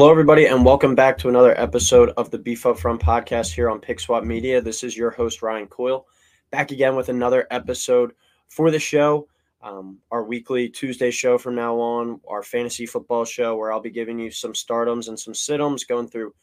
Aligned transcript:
Hello, 0.00 0.10
everybody, 0.10 0.46
and 0.46 0.64
welcome 0.64 0.94
back 0.94 1.18
to 1.18 1.28
another 1.28 1.52
episode 1.60 2.08
of 2.16 2.30
the 2.30 2.38
Beef 2.38 2.64
Up 2.64 2.78
Front 2.78 3.02
podcast 3.02 3.52
here 3.52 3.68
on 3.68 3.80
Pick 3.80 4.00
Swap 4.00 4.24
Media. 4.24 4.58
This 4.58 4.82
is 4.82 4.96
your 4.96 5.10
host, 5.10 5.42
Ryan 5.42 5.66
Coyle, 5.66 6.06
back 6.50 6.70
again 6.70 6.96
with 6.96 7.10
another 7.10 7.46
episode 7.50 8.12
for 8.48 8.70
the 8.70 8.78
show. 8.78 9.28
Um, 9.60 9.98
our 10.10 10.24
weekly 10.24 10.70
Tuesday 10.70 11.10
show 11.10 11.36
from 11.36 11.54
now 11.54 11.78
on, 11.78 12.18
our 12.26 12.42
fantasy 12.42 12.86
football 12.86 13.26
show, 13.26 13.56
where 13.56 13.70
I'll 13.70 13.82
be 13.82 13.90
giving 13.90 14.18
you 14.18 14.30
some 14.30 14.54
stardoms 14.54 15.08
and 15.08 15.20
some 15.20 15.34
situms, 15.34 15.86
going 15.86 16.08
through 16.08 16.34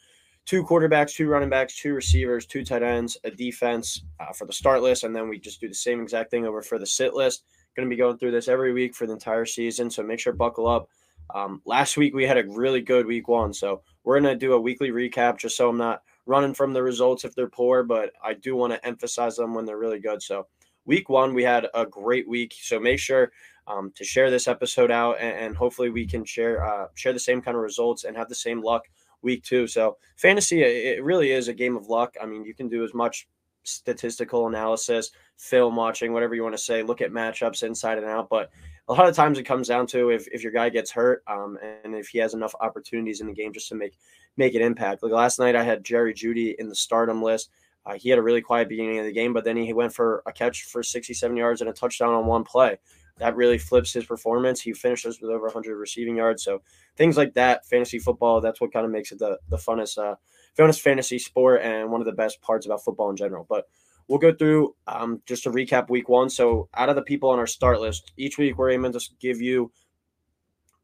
two 0.46 0.64
quarterbacks, 0.64 1.16
two 1.16 1.28
running 1.28 1.50
backs, 1.50 1.80
two 1.80 1.96
receivers, 1.96 2.46
two 2.46 2.64
tight 2.64 2.84
ends, 2.84 3.18
a 3.24 3.32
defense 3.32 4.04
uh, 4.20 4.34
for 4.34 4.46
the 4.46 4.54
start 4.54 4.84
list, 4.84 5.04
and 5.04 5.16
then 5.16 5.30
we 5.30 5.40
just 5.40 5.60
do 5.60 5.68
the 5.68 5.74
same 5.74 6.00
exact 6.00 6.30
thing 6.30 6.46
over 6.46 6.62
for 6.62 6.78
the 6.78 6.86
sit 6.86 7.16
list. 7.16 7.44
Going 7.76 7.90
to 7.90 7.90
be 7.90 7.98
going 7.98 8.20
through 8.20 8.34
this 8.34 8.50
every 8.50 8.72
week 8.72 8.94
for 8.94 9.08
the 9.08 9.14
entire 9.14 9.48
season, 9.48 9.90
so 9.90 10.04
make 10.04 10.20
sure 10.20 10.32
buckle 10.32 10.68
up. 10.68 10.90
Um, 11.34 11.62
last 11.66 11.98
week 11.98 12.14
we 12.16 12.26
had 12.26 12.38
a 12.38 12.48
really 12.48 12.82
good 12.82 13.06
week 13.06 13.28
one, 13.28 13.54
so 13.54 13.82
we're 14.04 14.20
gonna 14.20 14.36
do 14.36 14.54
a 14.54 14.60
weekly 14.60 14.92
recap 14.92 15.38
just 15.38 15.58
so 15.58 15.70
I'm 15.70 15.78
not 15.78 16.02
running 16.26 16.54
from 16.54 16.74
the 16.74 16.84
results 16.84 17.26
if 17.26 17.34
they're 17.36 17.50
poor, 17.50 17.84
but 17.84 18.12
I 18.24 18.34
do 18.34 18.56
want 18.56 18.74
to 18.74 18.86
emphasize 18.86 19.36
them 19.36 19.54
when 19.54 19.66
they're 19.66 19.78
really 19.78 20.00
good. 20.00 20.22
So 20.22 20.48
week 20.86 21.10
one 21.10 21.34
we 21.34 21.44
had 21.44 21.68
a 21.74 21.86
great 21.86 22.28
week, 22.28 22.54
so 22.60 22.80
make 22.80 23.00
sure 23.00 23.32
um, 23.68 23.92
to 23.96 24.04
share 24.04 24.32
this 24.32 24.48
episode 24.48 24.92
out, 24.92 25.18
and, 25.20 25.38
and 25.38 25.56
hopefully 25.56 25.90
we 25.90 26.06
can 26.06 26.24
share 26.24 26.66
uh, 26.66 26.88
share 26.96 27.14
the 27.14 27.20
same 27.20 27.42
kind 27.42 27.56
of 27.56 27.64
results 27.64 28.04
and 28.04 28.16
have 28.16 28.30
the 28.30 28.36
same 28.36 28.62
luck 28.62 28.84
week 29.22 29.44
two. 29.44 29.68
So 29.68 29.98
fantasy, 30.16 30.62
it 30.62 31.04
really 31.04 31.32
is 31.32 31.48
a 31.48 31.54
game 31.54 31.76
of 31.76 31.88
luck. 31.88 32.16
I 32.22 32.26
mean, 32.26 32.46
you 32.46 32.54
can 32.54 32.70
do 32.70 32.84
as 32.84 32.94
much 32.94 33.28
statistical 33.64 34.48
analysis, 34.48 35.12
film 35.38 35.76
watching, 35.76 36.14
whatever 36.14 36.36
you 36.36 36.44
want 36.44 36.56
to 36.56 36.62
say, 36.62 36.84
look 36.84 37.02
at 37.02 37.12
matchups 37.12 37.64
inside 37.64 37.98
and 37.98 38.08
out, 38.08 38.30
but 38.30 38.50
a 38.90 38.94
lot 38.94 39.08
of 39.08 39.16
times 39.16 39.38
it 39.38 39.44
comes 39.44 39.68
down 39.68 39.86
to 39.88 40.10
if, 40.10 40.28
if 40.28 40.44
your 40.44 40.52
guy 40.52 40.70
gets 40.70 40.92
hurt 40.92 41.24
um, 41.28 41.58
and 41.84 41.94
if 41.94 42.08
he 42.08 42.20
has 42.20 42.34
enough 42.34 42.56
opportunities 42.62 43.20
in 43.20 43.28
the 43.28 43.34
game 43.34 43.52
just 43.54 43.70
to 43.70 43.76
make 43.76 43.98
make 44.38 44.56
an 44.56 44.62
impact. 44.62 45.04
Like 45.04 45.12
last 45.12 45.40
night, 45.40 45.56
I 45.56 45.64
had 45.64 45.84
Jerry 45.84 46.14
Jeudy 46.14 46.56
in 46.58 46.70
the 46.70 46.76
stardom 46.76 47.22
list. 47.22 47.50
Uh, 47.86 47.96
he 47.96 48.10
had 48.10 48.20
a 48.20 48.22
really 48.22 48.42
quiet 48.42 48.70
beginning 48.70 49.00
of 49.00 49.06
the 49.06 49.12
game, 49.12 49.34
but 49.34 49.46
then 49.46 49.58
he 49.58 49.74
went 49.74 49.94
for 49.94 50.22
a 50.26 50.32
catch 50.32 50.64
for 50.64 50.84
67 50.84 51.38
yards 51.38 51.62
and 51.62 51.70
a 51.70 51.74
touchdown 51.74 52.14
on 52.14 52.26
one 52.26 52.44
play. 52.44 52.78
That 53.18 53.36
really 53.36 53.58
flips 53.58 53.94
his 53.94 54.06
performance. 54.06 54.62
He 54.62 54.74
finishes 54.74 55.20
with 55.20 55.32
over 55.32 55.46
100 55.46 55.76
receiving 55.76 56.18
yards. 56.18 56.44
So 56.44 56.62
things 56.98 57.18
like 57.18 57.34
that, 57.34 57.66
fantasy 57.66 57.98
football, 57.98 58.42
that's 58.42 58.62
what 58.62 58.74
kind 58.74 58.86
of 58.86 58.92
makes 58.92 59.12
it 59.12 59.20
the 59.20 59.40
the 59.50 59.58
funnest, 59.58 59.98
uh, 59.98 60.16
funnest 60.58 60.82
fantasy 60.82 61.18
sport 61.18 61.62
and 61.64 61.92
one 61.92 62.02
of 62.02 62.06
the 62.06 62.12
best 62.12 62.42
parts 62.42 62.66
about 62.66 62.84
football 62.84 63.10
in 63.10 63.16
general. 63.16 63.46
But 63.50 63.68
We'll 64.08 64.20
go 64.20 64.34
through 64.34 64.76
um, 64.88 65.22
just 65.26 65.44
to 65.44 65.52
recap 65.52 65.90
week 65.90 66.08
one. 66.08 66.30
So, 66.30 66.70
out 66.76 66.90
of 66.90 66.96
the 66.96 67.02
people 67.02 67.30
on 67.30 67.40
our 67.40 67.48
start 67.48 67.82
list, 67.82 68.14
each 68.18 68.38
week 68.38 68.58
we're 68.58 68.72
aiming 68.72 68.94
to 68.94 69.00
give 69.20 69.42
you 69.42 69.72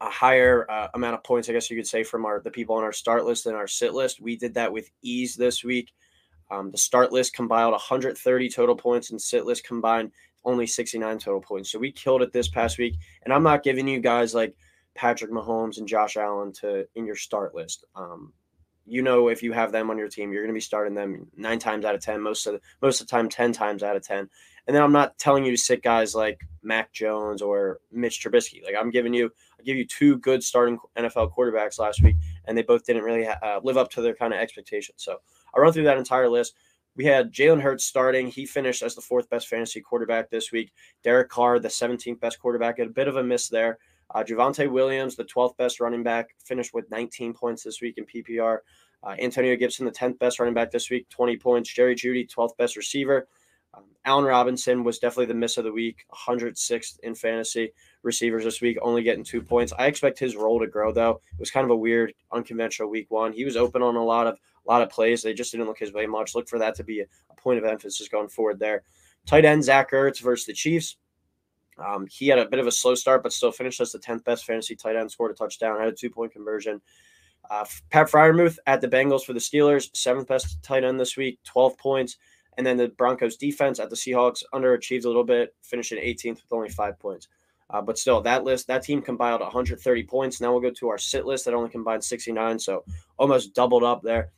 a 0.01 0.09
higher 0.09 0.69
uh, 0.69 0.89
amount 0.93 1.15
of 1.15 1.23
points, 1.23 1.49
I 1.49 1.53
guess 1.53 1.69
you 1.69 1.77
could 1.77 1.87
say, 1.87 2.03
from 2.03 2.25
our 2.25 2.41
the 2.41 2.51
people 2.51 2.75
on 2.75 2.83
our 2.83 2.91
start 2.91 3.25
list 3.25 3.45
than 3.45 3.55
our 3.55 3.67
sit 3.67 3.93
list. 3.93 4.21
We 4.21 4.35
did 4.35 4.53
that 4.55 4.73
with 4.73 4.89
ease 5.01 5.35
this 5.35 5.63
week. 5.63 5.93
Um, 6.51 6.71
the 6.71 6.77
start 6.77 7.11
list 7.11 7.33
compiled 7.33 7.71
130 7.71 8.49
total 8.49 8.75
points, 8.75 9.11
and 9.11 9.21
sit 9.21 9.45
list 9.45 9.65
combined 9.65 10.11
only 10.45 10.67
69 10.67 11.17
total 11.19 11.41
points. 11.41 11.71
So 11.71 11.79
we 11.79 11.91
killed 11.91 12.21
it 12.21 12.33
this 12.33 12.47
past 12.47 12.77
week. 12.77 12.95
And 13.23 13.33
I'm 13.33 13.43
not 13.43 13.63
giving 13.63 13.87
you 13.87 13.99
guys 13.99 14.33
like 14.33 14.55
Patrick 14.95 15.31
Mahomes 15.31 15.77
and 15.77 15.87
Josh 15.87 16.17
Allen 16.17 16.51
to 16.59 16.85
in 16.95 17.05
your 17.05 17.15
start 17.15 17.55
list. 17.55 17.85
Um, 17.95 18.33
you 18.85 19.01
know 19.01 19.29
if 19.29 19.41
you 19.41 19.51
have 19.53 19.71
them 19.71 19.89
on 19.89 19.97
your 19.97 20.09
team, 20.09 20.31
you're 20.31 20.43
going 20.43 20.53
to 20.53 20.57
be 20.57 20.61
starting 20.61 20.93
them 20.93 21.27
nine 21.35 21.59
times 21.59 21.85
out 21.85 21.95
of 21.95 22.01
ten, 22.01 22.21
most 22.21 22.45
of 22.47 22.53
the, 22.53 22.61
most 22.81 23.01
of 23.01 23.07
the 23.07 23.11
time, 23.11 23.29
ten 23.29 23.51
times 23.51 23.83
out 23.83 23.95
of 23.95 24.03
ten. 24.03 24.29
And 24.67 24.75
then 24.75 24.83
I'm 24.83 24.91
not 24.91 25.17
telling 25.17 25.43
you 25.43 25.51
to 25.51 25.57
sit 25.57 25.83
guys 25.83 26.15
like 26.15 26.39
Mac 26.61 26.93
Jones 26.93 27.41
or 27.41 27.79
Mitch 27.91 28.23
Trubisky. 28.23 28.63
Like 28.63 28.75
I'm 28.79 28.91
giving 28.91 29.13
you, 29.13 29.29
I 29.59 29.63
give 29.63 29.77
you 29.77 29.85
two 29.85 30.17
good 30.17 30.43
starting 30.43 30.79
NFL 30.97 31.33
quarterbacks 31.33 31.79
last 31.79 32.01
week, 32.01 32.15
and 32.45 32.57
they 32.57 32.63
both 32.63 32.85
didn't 32.85 33.03
really 33.03 33.27
uh, 33.27 33.59
live 33.63 33.77
up 33.77 33.89
to 33.91 34.01
their 34.01 34.15
kind 34.15 34.33
of 34.33 34.39
expectations. 34.39 35.03
So 35.03 35.17
I'll 35.53 35.61
run 35.61 35.73
through 35.73 35.83
that 35.83 35.97
entire 35.97 36.29
list. 36.29 36.55
We 36.95 37.05
had 37.05 37.33
Jalen 37.33 37.61
Hurts 37.61 37.85
starting. 37.85 38.27
He 38.27 38.45
finished 38.45 38.83
as 38.83 38.95
the 38.95 39.01
fourth 39.01 39.29
best 39.29 39.47
fantasy 39.47 39.81
quarterback 39.81 40.29
this 40.29 40.51
week. 40.51 40.71
Derek 41.03 41.29
Carr, 41.29 41.59
the 41.59 41.67
17th 41.67 42.19
best 42.19 42.39
quarterback, 42.39 42.77
had 42.77 42.87
a 42.87 42.91
bit 42.91 43.07
of 43.07 43.15
a 43.15 43.23
miss 43.23 43.49
there. 43.49 43.79
Uh, 44.13 44.23
Javonte 44.23 44.69
Williams, 44.69 45.15
the 45.15 45.25
12th 45.25 45.57
best 45.57 45.79
running 45.79 46.03
back, 46.03 46.35
finished 46.43 46.73
with 46.73 46.89
19 46.91 47.33
points 47.33 47.63
this 47.63 47.81
week 47.81 47.97
in 47.97 48.05
PPR. 48.05 48.59
Uh, 49.03 49.15
Antonio 49.19 49.55
Gibson, 49.55 49.85
the 49.85 49.91
10th 49.91 50.19
best 50.19 50.39
running 50.39 50.53
back 50.53 50.71
this 50.71 50.89
week, 50.89 51.09
20 51.09 51.37
points. 51.37 51.73
Jerry 51.73 51.95
Jeudy, 51.95 52.29
12th 52.29 52.55
best 52.57 52.77
receiver. 52.77 53.27
Um, 53.73 53.85
Allen 54.05 54.25
Robinson 54.25 54.83
was 54.83 54.99
definitely 54.99 55.25
the 55.25 55.33
miss 55.33 55.57
of 55.57 55.63
the 55.63 55.71
week, 55.71 56.05
106th 56.13 56.99
in 56.99 57.15
fantasy 57.15 57.73
receivers 58.03 58.43
this 58.43 58.61
week, 58.61 58.77
only 58.81 59.01
getting 59.01 59.23
two 59.23 59.41
points. 59.41 59.73
I 59.77 59.87
expect 59.87 60.19
his 60.19 60.35
role 60.35 60.59
to 60.59 60.67
grow 60.67 60.91
though. 60.91 61.21
It 61.33 61.39
was 61.39 61.51
kind 61.51 61.65
of 61.65 61.71
a 61.71 61.75
weird, 61.75 62.13
unconventional 62.31 62.89
week 62.89 63.09
one. 63.09 63.33
He 63.33 63.45
was 63.45 63.57
open 63.57 63.81
on 63.81 63.95
a 63.95 64.03
lot 64.03 64.27
of 64.27 64.37
a 64.65 64.71
lot 64.71 64.81
of 64.81 64.89
plays. 64.89 65.23
They 65.23 65.33
just 65.33 65.51
didn't 65.51 65.67
look 65.67 65.79
his 65.79 65.91
way 65.91 66.05
much. 66.05 66.35
Look 66.35 66.47
for 66.47 66.59
that 66.59 66.75
to 66.75 66.83
be 66.83 67.01
a, 67.01 67.05
a 67.29 67.35
point 67.35 67.57
of 67.57 67.65
emphasis 67.65 68.07
going 68.07 68.29
forward 68.29 68.59
there. 68.59 68.83
Tight 69.25 69.45
end 69.45 69.63
Zach 69.63 69.91
Ertz 69.91 70.21
versus 70.21 70.45
the 70.45 70.53
Chiefs. 70.53 70.97
Um, 71.77 72.07
he 72.09 72.27
had 72.27 72.39
a 72.39 72.47
bit 72.47 72.59
of 72.59 72.67
a 72.67 72.71
slow 72.71 72.95
start, 72.95 73.23
but 73.23 73.33
still 73.33 73.51
finished 73.51 73.81
as 73.81 73.91
the 73.91 73.99
10th 73.99 74.23
best 74.23 74.45
fantasy 74.45 74.75
tight 74.75 74.95
end, 74.95 75.11
scored 75.11 75.31
a 75.31 75.33
touchdown, 75.33 75.79
had 75.79 75.87
a 75.87 75.93
two 75.93 76.09
point 76.09 76.31
conversion. 76.31 76.81
Uh, 77.49 77.65
Pat 77.89 78.09
Freiermuth 78.09 78.57
at 78.67 78.81
the 78.81 78.87
Bengals 78.87 79.23
for 79.23 79.33
the 79.33 79.39
Steelers, 79.39 79.89
seventh 79.95 80.27
best 80.27 80.61
tight 80.63 80.83
end 80.83 80.99
this 80.99 81.17
week, 81.17 81.39
12 81.43 81.77
points. 81.77 82.17
And 82.57 82.65
then 82.65 82.77
the 82.77 82.89
Broncos 82.89 83.35
defense 83.35 83.79
at 83.79 83.89
the 83.89 83.95
Seahawks 83.95 84.43
underachieved 84.53 85.05
a 85.05 85.07
little 85.07 85.23
bit, 85.23 85.55
finishing 85.63 85.97
18th 85.97 86.35
with 86.35 86.53
only 86.53 86.69
five 86.69 86.99
points. 86.99 87.27
Uh, 87.69 87.81
but 87.81 87.97
still, 87.97 88.21
that 88.21 88.43
list, 88.43 88.67
that 88.67 88.83
team 88.83 89.01
compiled 89.01 89.41
130 89.41 90.03
points. 90.03 90.39
Now 90.39 90.51
we'll 90.51 90.61
go 90.61 90.69
to 90.69 90.89
our 90.89 90.97
sit 90.99 91.25
list 91.25 91.45
that 91.45 91.55
only 91.55 91.69
combined 91.69 92.03
69, 92.03 92.59
so 92.59 92.83
almost 93.17 93.55
doubled 93.55 93.83
up 93.83 94.03
there. 94.03 94.29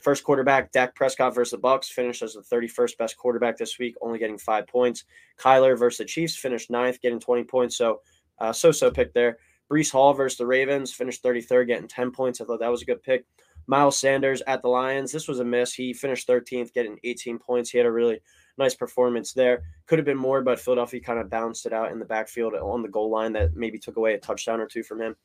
First 0.00 0.24
quarterback, 0.24 0.70
Dak 0.72 0.94
Prescott 0.94 1.34
versus 1.34 1.52
the 1.52 1.58
Bucs, 1.58 1.86
finished 1.86 2.22
as 2.22 2.34
the 2.34 2.42
31st 2.42 2.96
best 2.98 3.16
quarterback 3.16 3.56
this 3.56 3.78
week, 3.78 3.96
only 4.00 4.18
getting 4.18 4.38
five 4.38 4.66
points. 4.66 5.04
Kyler 5.38 5.78
versus 5.78 5.98
the 5.98 6.04
Chiefs 6.04 6.36
finished 6.36 6.70
ninth, 6.70 7.00
getting 7.00 7.20
20 7.20 7.44
points. 7.44 7.76
So, 7.76 8.00
uh, 8.38 8.52
so-so 8.52 8.90
pick 8.90 9.12
there. 9.12 9.38
Breece 9.70 9.92
Hall 9.92 10.14
versus 10.14 10.38
the 10.38 10.46
Ravens 10.46 10.92
finished 10.92 11.22
33rd, 11.22 11.66
getting 11.66 11.88
10 11.88 12.10
points. 12.10 12.40
I 12.40 12.44
thought 12.44 12.60
that 12.60 12.70
was 12.70 12.82
a 12.82 12.86
good 12.86 13.02
pick. 13.02 13.26
Miles 13.66 13.98
Sanders 13.98 14.40
at 14.46 14.62
the 14.62 14.68
Lions. 14.68 15.12
This 15.12 15.28
was 15.28 15.40
a 15.40 15.44
miss. 15.44 15.74
He 15.74 15.92
finished 15.92 16.26
13th, 16.26 16.72
getting 16.72 16.98
18 17.04 17.38
points. 17.38 17.68
He 17.68 17.76
had 17.76 17.86
a 17.86 17.92
really 17.92 18.20
nice 18.56 18.74
performance 18.74 19.34
there. 19.34 19.62
Could 19.86 19.98
have 19.98 20.06
been 20.06 20.16
more, 20.16 20.40
but 20.40 20.58
Philadelphia 20.58 21.00
kind 21.00 21.18
of 21.18 21.28
bounced 21.28 21.66
it 21.66 21.74
out 21.74 21.92
in 21.92 21.98
the 21.98 22.06
backfield 22.06 22.54
on 22.54 22.82
the 22.82 22.88
goal 22.88 23.10
line 23.10 23.34
that 23.34 23.54
maybe 23.54 23.78
took 23.78 23.96
away 23.96 24.14
a 24.14 24.18
touchdown 24.18 24.58
or 24.58 24.66
two 24.66 24.82
from 24.82 25.02
him. 25.02 25.16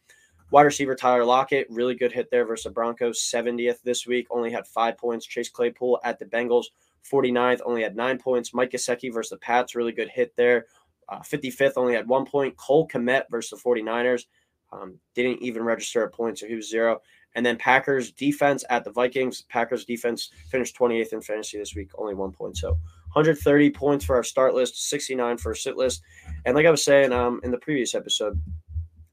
Wide 0.53 0.65
receiver 0.65 0.93
Tyler 0.93 1.25
Lockett, 1.25 1.65
really 1.71 1.95
good 1.95 2.11
hit 2.11 2.29
there 2.29 2.45
versus 2.45 2.65
the 2.65 2.69
Broncos. 2.69 3.19
70th 3.19 3.81
this 3.81 4.05
week, 4.05 4.27
only 4.29 4.51
had 4.51 4.67
five 4.67 4.99
points. 4.99 5.25
Chase 5.25 5.49
Claypool 5.49 5.99
at 6.03 6.19
the 6.19 6.25
Bengals, 6.25 6.65
49th, 7.11 7.61
only 7.65 7.81
had 7.81 7.95
nine 7.95 8.19
points. 8.19 8.53
Mike 8.53 8.69
Gesicki 8.69 9.11
versus 9.11 9.31
the 9.31 9.37
Pats, 9.37 9.73
really 9.73 9.91
good 9.91 10.09
hit 10.09 10.31
there. 10.35 10.67
Uh, 11.09 11.21
55th, 11.21 11.73
only 11.75 11.95
had 11.95 12.07
one 12.07 12.23
point. 12.23 12.55
Cole 12.55 12.87
Kmet 12.87 13.23
versus 13.31 13.59
the 13.59 13.67
49ers. 13.67 14.25
Um, 14.71 14.99
didn't 15.15 15.41
even 15.41 15.63
register 15.63 16.03
a 16.03 16.09
point, 16.11 16.37
so 16.37 16.45
he 16.45 16.53
was 16.53 16.69
zero. 16.69 17.01
And 17.33 17.43
then 17.43 17.57
Packers 17.57 18.11
defense 18.11 18.63
at 18.69 18.83
the 18.83 18.91
Vikings. 18.91 19.41
Packers 19.49 19.85
defense 19.85 20.29
finished 20.51 20.77
28th 20.77 21.13
in 21.13 21.21
fantasy 21.21 21.57
this 21.57 21.73
week, 21.73 21.89
only 21.97 22.13
one 22.13 22.31
point. 22.31 22.57
So 22.57 22.73
130 23.13 23.71
points 23.71 24.05
for 24.05 24.15
our 24.15 24.23
start 24.23 24.53
list, 24.53 24.87
69 24.87 25.37
for 25.37 25.49
our 25.49 25.55
sit 25.55 25.77
list. 25.77 26.03
And 26.45 26.55
like 26.55 26.67
I 26.67 26.71
was 26.71 26.85
saying 26.85 27.11
um, 27.11 27.41
in 27.43 27.49
the 27.49 27.57
previous 27.57 27.95
episode, 27.95 28.39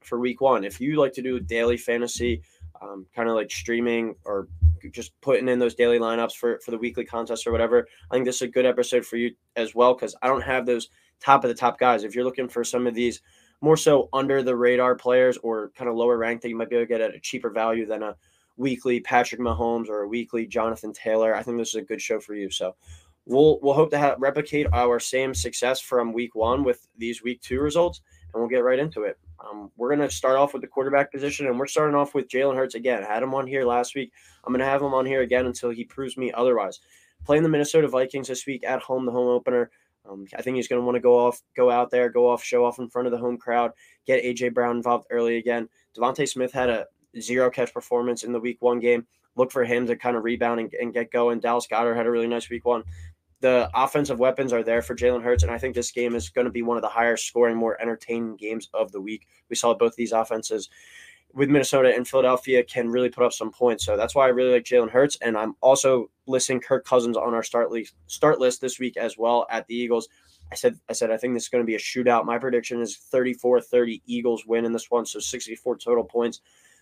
for 0.03 0.19
week 0.19 0.41
one, 0.41 0.65
if 0.65 0.81
you 0.81 0.97
like 0.97 1.12
to 1.15 1.22
do 1.22 1.41
daily 1.41 1.77
fantasy, 1.77 2.43
um, 2.81 3.06
kind 3.15 3.28
of 3.28 3.34
like 3.34 3.50
streaming 3.50 4.15
or 4.25 4.49
just 4.93 5.19
putting 5.21 5.49
in 5.49 5.59
those 5.59 5.75
daily 5.75 5.99
lineups 5.99 6.34
for, 6.34 6.59
for 6.61 6.71
the 6.71 6.78
weekly 6.78 7.05
contest 7.05 7.47
or 7.47 7.53
whatever, 7.53 7.87
I 8.10 8.15
think 8.15 8.25
this 8.25 8.37
is 8.37 8.43
a 8.43 8.49
good 8.49 8.66
episode 8.66 9.05
for 9.05 9.16
you 9.16 9.34
as 9.56 9.75
well 9.75 9.94
because 9.94 10.15
I 10.22 10.28
don't 10.28 10.43
have 10.43 10.66
those 10.66 10.89
top 11.21 11.44
of 11.44 11.49
the 11.49 11.55
top 11.55 11.78
guys. 11.78 12.05
If 12.05 12.15
you're 12.15 12.24
looking 12.24 12.48
for 12.48 12.65
some 12.65 12.86
of 12.86 12.95
these 12.95 13.21
more 13.60 13.77
so 13.77 14.09
under 14.13 14.42
the 14.42 14.57
radar 14.57 14.95
players 14.95 15.36
or 15.39 15.71
kind 15.77 15.91
of 15.91 15.97
lower 15.97 16.16
ranked 16.16 16.42
that 16.42 16.48
you 16.48 16.57
might 16.57 16.71
be 16.71 16.77
able 16.77 16.86
to 16.86 16.89
get 16.89 17.03
at 17.03 17.15
a 17.15 17.21
cheaper 17.21 17.51
value 17.51 17.86
than 17.86 18.03
a 18.03 18.16
weekly 18.57 19.01
Patrick 19.01 19.41
Mahomes 19.41 19.89
or 19.89 20.03
a 20.03 20.09
weekly 20.09 20.47
Jonathan 20.47 20.92
Taylor. 20.92 21.34
I 21.34 21.42
think 21.42 21.59
this 21.59 21.71
is 21.71 21.74
a 21.77 21.83
good 21.83 22.01
show 22.01 22.21
for 22.21 22.34
you. 22.34 22.51
So 22.51 22.74
we'll 23.27 23.59
we'll 23.63 23.74
hope 23.74 23.91
to 23.91 23.98
have, 23.98 24.16
replicate 24.19 24.66
our 24.72 24.98
same 24.98 25.34
success 25.34 25.80
from 25.80 26.13
week 26.13 26.34
one 26.34 26.65
with 26.65 26.86
these 26.97 27.22
week 27.22 27.41
two 27.42 27.60
results, 27.60 28.01
and 28.33 28.41
we'll 28.41 28.51
get 28.51 28.65
right 28.65 28.78
into 28.78 29.03
it. 29.03 29.19
Um, 29.48 29.71
we're 29.77 29.95
going 29.95 30.07
to 30.07 30.15
start 30.15 30.37
off 30.37 30.53
with 30.53 30.63
the 30.63 30.69
quarterback 30.69 31.10
position, 31.10 31.47
and 31.47 31.59
we're 31.59 31.66
starting 31.66 31.97
off 31.97 32.15
with 32.15 32.28
Jalen 32.28 32.57
Hurts 32.57 32.75
again. 32.75 33.04
I 33.04 33.13
had 33.13 33.22
him 33.22 33.34
on 33.34 33.47
here 33.47 33.65
last 33.65 33.95
week. 33.95 34.13
I'm 34.45 34.53
going 34.53 34.60
to 34.60 34.66
have 34.66 34.83
him 34.83 34.95
on 34.95 35.07
here 35.07 35.22
again 35.22 35.47
until 35.47 35.71
he 35.71 35.84
proves 35.84 36.16
me 36.16 36.33
otherwise. 36.33 36.81
Playing 37.25 37.42
the 37.42 37.48
Minnesota 37.48 37.89
Vikings 37.89 38.28
this 38.28 38.47
week 38.47 38.65
at 38.65 38.83
home, 38.83 39.07
the 39.07 39.13
home 39.13 39.28
opener. 39.28 39.71
Um, 40.09 40.27
I 40.37 40.42
think 40.42 40.57
he's 40.57 40.69
going 40.69 40.81
to 40.81 40.84
want 40.84 40.97
to 40.97 41.01
go 41.01 41.19
off, 41.19 41.42
go 41.57 41.71
out 41.71 41.91
there, 41.91 42.09
go 42.09 42.28
off, 42.28 42.42
show 42.42 42.65
off 42.65 42.78
in 42.78 42.89
front 42.89 43.07
of 43.07 43.13
the 43.13 43.19
home 43.19 43.37
crowd, 43.37 43.72
get 44.07 44.25
AJ 44.25 44.54
Brown 44.54 44.77
involved 44.77 45.07
early 45.10 45.37
again. 45.37 45.69
DeVonta 45.97 46.28
Smith 46.28 46.53
had 46.53 46.71
a 46.71 46.86
zero 47.21 47.51
catch 47.51 47.72
performance 47.72 48.25
in 48.25 48.33
the 48.33 48.41
week 48.41 48.57
one 48.60 48.81
game. 48.81 49.07
Look 49.36 49.53
for 49.53 49.65
him 49.65 49.86
to 49.86 49.97
kind 49.97 50.16
of 50.16 50.25
rebound 50.25 50.60
and, 50.60 50.75
and 50.75 50.93
get 50.93 51.13
going. 51.13 51.41
Dallas 51.41 51.66
Goedert 51.71 51.97
had 51.97 52.07
a 52.07 52.10
really 52.10 52.27
nice 52.27 52.51
week 52.51 52.65
one. 52.65 52.83
The 53.41 53.71
offensive 53.75 54.19
weapons 54.19 54.53
are 54.53 54.63
there 54.63 54.83
for 54.83 54.95
Jalen 54.95 55.22
Hurts, 55.22 55.42
and 55.42 55.53
I 55.53 55.59
think 55.59 55.75
this 55.75 55.91
game 55.91 56.15
is 56.15 56.28
going 56.28 56.45
to 56.45 56.51
be 56.51 56.63
one 56.63 56.77
of 56.77 56.83
the 56.83 56.89
higher 56.89 57.16
scoring, 57.16 57.57
more 57.57 57.81
entertaining 57.81 58.37
games 58.37 58.69
of 58.75 58.92
the 58.92 59.01
week. 59.01 59.27
We 59.48 59.57
saw 59.57 59.75
both 59.75 59.97
these 59.97 60.13
offenses 60.13 60.69
with 61.33 61.48
Minnesota 61.48 61.95
and 61.95 62.07
Philadelphia 62.07 62.63
can 62.65 62.89
really 62.89 63.09
put 63.09 63.25
up 63.25 63.33
some 63.33 63.51
points. 63.51 63.84
So 63.84 63.97
that's 63.97 64.15
why 64.15 64.25
I 64.25 64.28
really 64.28 64.53
like 64.53 64.65
Jalen 64.65 64.91
Hurts. 64.91 65.16
And 65.22 65.37
I'm 65.37 65.54
also 65.60 66.10
listing 66.27 66.60
Kirk 66.60 66.84
Cousins 66.84 67.16
on 67.16 67.34
our 67.34 67.42
start 67.42 67.71
list 67.71 67.95
start 68.07 68.41
list 68.41 68.60
this 68.60 68.78
week 68.78 68.97
as 68.97 69.16
well 69.16 69.47
at 69.51 69.66
the 69.66 69.75
Eagles. 69.75 70.09
I 70.53 70.57
said 70.57 70.78
I 70.89 70.93
said 70.93 71.10
I 71.10 71.16
think 71.16 71.34
this 71.34 71.45
is 71.45 71.48
going 71.48 71.63
to 71.63 71.66
be 71.66 71.77
a 71.77 71.78
shootout. 71.78 72.25
My 72.25 72.39
prediction 72.39 72.81
is 72.81 72.98
34-30 73.13 74.03
Eagles 74.07 74.45
win 74.47 74.65
in 74.65 74.72
this 74.72 74.91
one, 74.91 75.07
so 75.07 75.21
64 75.21 75.77
total 75.78 76.04
points. 76.04 76.41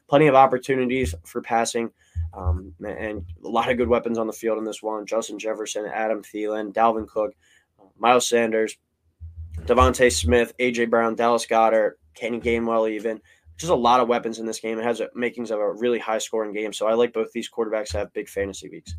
Plenty 0.09 0.27
of 0.27 0.35
opportunities 0.35 1.15
for 1.25 1.43
passing, 1.43 1.91
um, 2.33 2.73
and 2.85 3.25
a 3.45 3.49
lot 3.49 3.71
of 3.71 3.77
good 3.77 3.89
weapons 3.89 4.19
on 4.19 4.27
the 4.27 4.33
field 4.33 4.59
in 4.59 4.65
this 4.65 4.83
one. 4.83 5.07
Justin 5.07 5.39
Jefferson, 5.39 5.87
Adam 5.87 6.23
Thielen, 6.23 6.73
Dalvin 6.73 7.07
Cook, 7.07 7.33
Miles 7.99 8.29
Sanders, 8.29 8.77
DeVonta 9.65 10.13
Smith, 10.13 10.53
AJ 10.59 10.91
Brown, 10.91 11.15
Dallas 11.15 11.47
Goedert, 11.47 11.93
Kenny 12.15 12.41
Gainwell, 12.41 12.91
even 12.91 13.21
just 13.57 13.73
a 13.73 13.77
lot 13.77 14.01
of 14.01 14.09
weapons 14.09 14.39
in 14.39 14.47
this 14.47 14.61
game. 14.61 14.79
It 14.79 14.85
has 14.85 15.01
a, 15.01 15.09
makings 15.15 15.51
of 15.51 15.59
a 15.59 15.73
really 15.73 15.99
high 15.99 16.19
scoring 16.19 16.53
game. 16.53 16.73
So 16.73 16.87
I 16.87 16.95
like 16.95 17.13
both 17.13 17.33
these 17.33 17.51
quarterbacks 17.51 17.89
to 17.91 17.99
have 17.99 18.13
big 18.13 18.29
fantasy 18.29 18.69
weeks. 18.69 18.95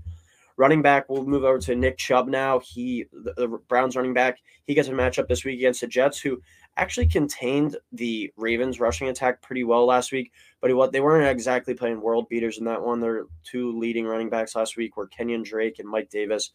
Running 0.57 0.81
back, 0.81 1.07
we'll 1.07 1.25
move 1.25 1.45
over 1.45 1.59
to 1.59 1.75
Nick 1.75 1.97
Chubb 1.97 2.27
now. 2.27 2.59
He, 2.59 3.05
the, 3.13 3.33
the 3.37 3.47
Browns 3.69 3.95
running 3.95 4.13
back, 4.13 4.37
he 4.65 4.73
gets 4.73 4.89
a 4.89 4.91
matchup 4.91 5.29
this 5.29 5.45
week 5.45 5.57
against 5.59 5.79
the 5.79 5.87
Jets, 5.87 6.19
who 6.19 6.41
actually 6.79 7.07
contained 7.07 7.77
the 7.91 8.31
Ravens 8.37 8.79
rushing 8.79 9.09
attack 9.09 9.41
pretty 9.41 9.63
well 9.63 9.85
last 9.85 10.11
week. 10.11 10.31
But 10.61 10.73
what 10.75 10.91
they 10.91 11.01
weren't 11.01 11.27
exactly 11.27 11.73
playing 11.73 12.01
world 12.01 12.27
beaters 12.29 12.57
in 12.57 12.65
that 12.65 12.81
one. 12.81 12.99
Their 12.99 13.25
two 13.43 13.77
leading 13.77 14.05
running 14.05 14.29
backs 14.29 14.55
last 14.55 14.77
week 14.77 14.95
were 14.95 15.07
Kenyan 15.07 15.43
Drake 15.43 15.79
and 15.79 15.89
Mike 15.89 16.09
Davis. 16.09 16.51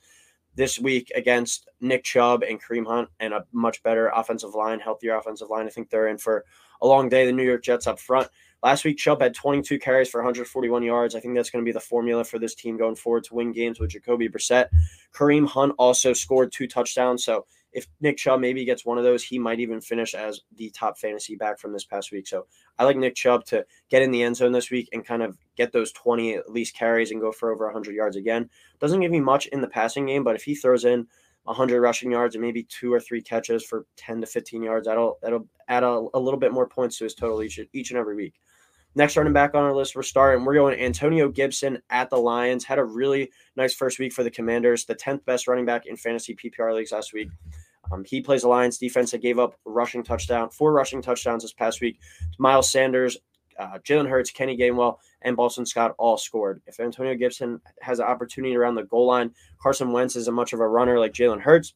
This 0.56 0.79
week 0.79 1.11
against 1.15 1.69
Nick 1.81 2.05
Chubb 2.05 2.43
and 2.43 2.62
Kareem 2.62 2.87
Hunt 2.87 3.09
and 3.19 3.35
a 3.35 3.44
much 3.53 3.82
better 3.82 4.09
offensive 4.09 4.55
line, 4.55 4.81
healthier 4.81 5.17
offensive 5.17 5.50
line. 5.50 5.67
I 5.67 5.71
think 5.71 5.91
they're 5.91 6.09
in 6.09 6.19
for 6.19 6.44
a 6.81 6.87
long 6.87 7.09
day. 7.09 7.26
The 7.26 7.32
New 7.32 7.43
York 7.43 7.65
Jets 7.65 7.87
up 7.87 7.99
front. 7.99 8.29
Last 8.62 8.85
week, 8.85 8.97
Chubb 8.97 9.21
had 9.21 9.35
22 9.35 9.79
carries 9.79 10.09
for 10.09 10.21
141 10.21 10.82
yards. 10.82 11.15
I 11.15 11.21
think 11.21 11.35
that's 11.35 11.50
going 11.50 11.62
to 11.62 11.69
be 11.69 11.73
the 11.73 11.81
formula 11.81 12.25
for 12.25 12.38
this 12.38 12.55
team 12.55 12.79
going 12.79 12.97
forward 12.97 13.25
to 13.25 13.35
win 13.35 13.53
games 13.53 13.79
with 13.79 13.91
Jacoby 13.91 14.29
Brissett. 14.29 14.69
Kareem 15.12 15.47
Hunt 15.47 15.75
also 15.79 16.15
scored 16.15 16.50
two 16.50 16.67
touchdowns. 16.67 17.25
So 17.25 17.47
if 17.75 17.88
Nick 18.00 18.17
Chubb 18.17 18.41
maybe 18.41 18.65
gets 18.65 18.87
one 18.87 18.99
of 18.99 19.05
those, 19.05 19.23
he 19.25 19.38
might 19.38 19.59
even 19.59 19.81
finish 19.81 20.15
as 20.15 20.41
the 20.56 20.71
top 20.71 20.97
fantasy 20.97 21.35
back 21.35 21.59
from 21.59 21.73
this 21.73 21.85
past 21.85 22.12
week. 22.12 22.26
So 22.29 22.47
I 22.79 22.85
like 22.85 22.97
Nick 22.97 23.17
Chubb 23.17 23.44
to 23.47 23.67
get 23.91 24.00
in 24.00 24.12
the 24.12 24.23
end 24.23 24.37
zone 24.37 24.53
this 24.53 24.71
week 24.71 24.88
and 24.93 25.05
kind 25.05 25.23
of 25.23 25.37
get 25.56 25.73
those 25.73 25.93
20 25.93 26.35
at 26.35 26.50
least 26.50 26.76
carries 26.76 27.11
and 27.11 27.21
go 27.21 27.32
for 27.32 27.53
over 27.53 27.67
100 27.67 27.94
yards 27.94 28.17
again. 28.17 28.49
Doesn't 28.79 29.00
give 29.00 29.11
me 29.11 29.21
much 29.21 29.47
in 29.47 29.61
the 29.61 29.69
passing 29.69 30.06
game, 30.06 30.23
but 30.23 30.37
if 30.37 30.44
he 30.44 30.55
throws 30.55 30.85
in 30.85 31.09
100 31.43 31.81
rushing 31.81 32.12
yards 32.12 32.37
and 32.37 32.43
maybe 32.43 32.62
two 32.62 32.93
or 32.93 33.00
three 33.00 33.21
catches 33.21 33.65
for 33.65 33.87
10 33.97 34.21
to 34.21 34.26
15 34.26 34.62
yards, 34.62 34.87
that'll 34.87 35.19
that'll 35.21 35.47
add 35.69 35.82
a, 35.82 36.06
a 36.15 36.19
little 36.19 36.41
bit 36.41 36.53
more 36.53 36.69
points 36.69 36.99
to 36.99 37.05
his 37.05 37.15
total 37.15 37.43
each 37.43 37.59
each 37.73 37.91
and 37.91 37.99
every 37.99 38.15
week. 38.15 38.35
Next 38.97 39.17
running 39.17 39.32
back 39.32 39.55
on 39.55 39.65
our 39.65 39.75
list, 39.75 39.97
we're 39.97 40.03
starting. 40.03 40.44
We're 40.44 40.55
going 40.55 40.79
Antonio 40.79 41.29
Gibson 41.29 41.82
at 41.91 42.11
the 42.11 42.17
Lions. 42.17 42.65
Had 42.65 42.79
a 42.79 42.85
really 42.85 43.32
nice 43.56 43.75
first 43.75 43.99
week 43.99 44.12
for 44.12 44.23
the 44.23 44.31
Commanders, 44.31 44.85
the 44.85 44.94
10th 44.94 45.25
best 45.25 45.49
running 45.49 45.65
back 45.65 45.87
in 45.87 45.97
fantasy 45.97 46.37
PPR 46.37 46.73
leagues 46.73 46.93
last 46.93 47.12
week. 47.12 47.29
Um, 47.93 48.05
he 48.05 48.21
plays 48.21 48.45
Lions 48.45 48.79
defense 48.79 49.11
that 49.11 49.23
gave 49.23 49.39
up 49.39 49.55
rushing 49.65 50.03
touchdown, 50.03 50.51
four 50.51 50.73
rushing 50.73 51.03
touchdowns 51.03 51.43
this 51.43 51.53
past 51.53 51.81
week. 51.81 51.99
Miles 52.39 52.71
Sanders, 52.71 53.19
uh, 53.59 53.79
Jalen 53.79 54.09
Hurts, 54.09 54.31
Kenny 54.31 54.57
Gainwell, 54.57 54.99
and 55.23 55.37
Boston 55.37 55.67
Scott 55.67 55.95
all 55.99 56.17
scored. 56.17 56.63
If 56.67 56.81
Antonio 56.81 57.15
Gibson 57.15 57.61
has 57.81 57.99
an 57.99 58.07
opportunity 58.07 58.57
around 58.57 58.75
the 58.75 58.85
goal 58.85 59.07
line, 59.07 59.33
Carson 59.63 59.93
Wentz 59.93 60.17
is 60.17 60.29
a 60.29 60.33
much 60.33 60.53
of 60.53 60.61
a 60.61 60.69
runner 60.69 60.99
like 60.99 61.13
Jalen 61.13 61.41
Hurts. 61.41 61.75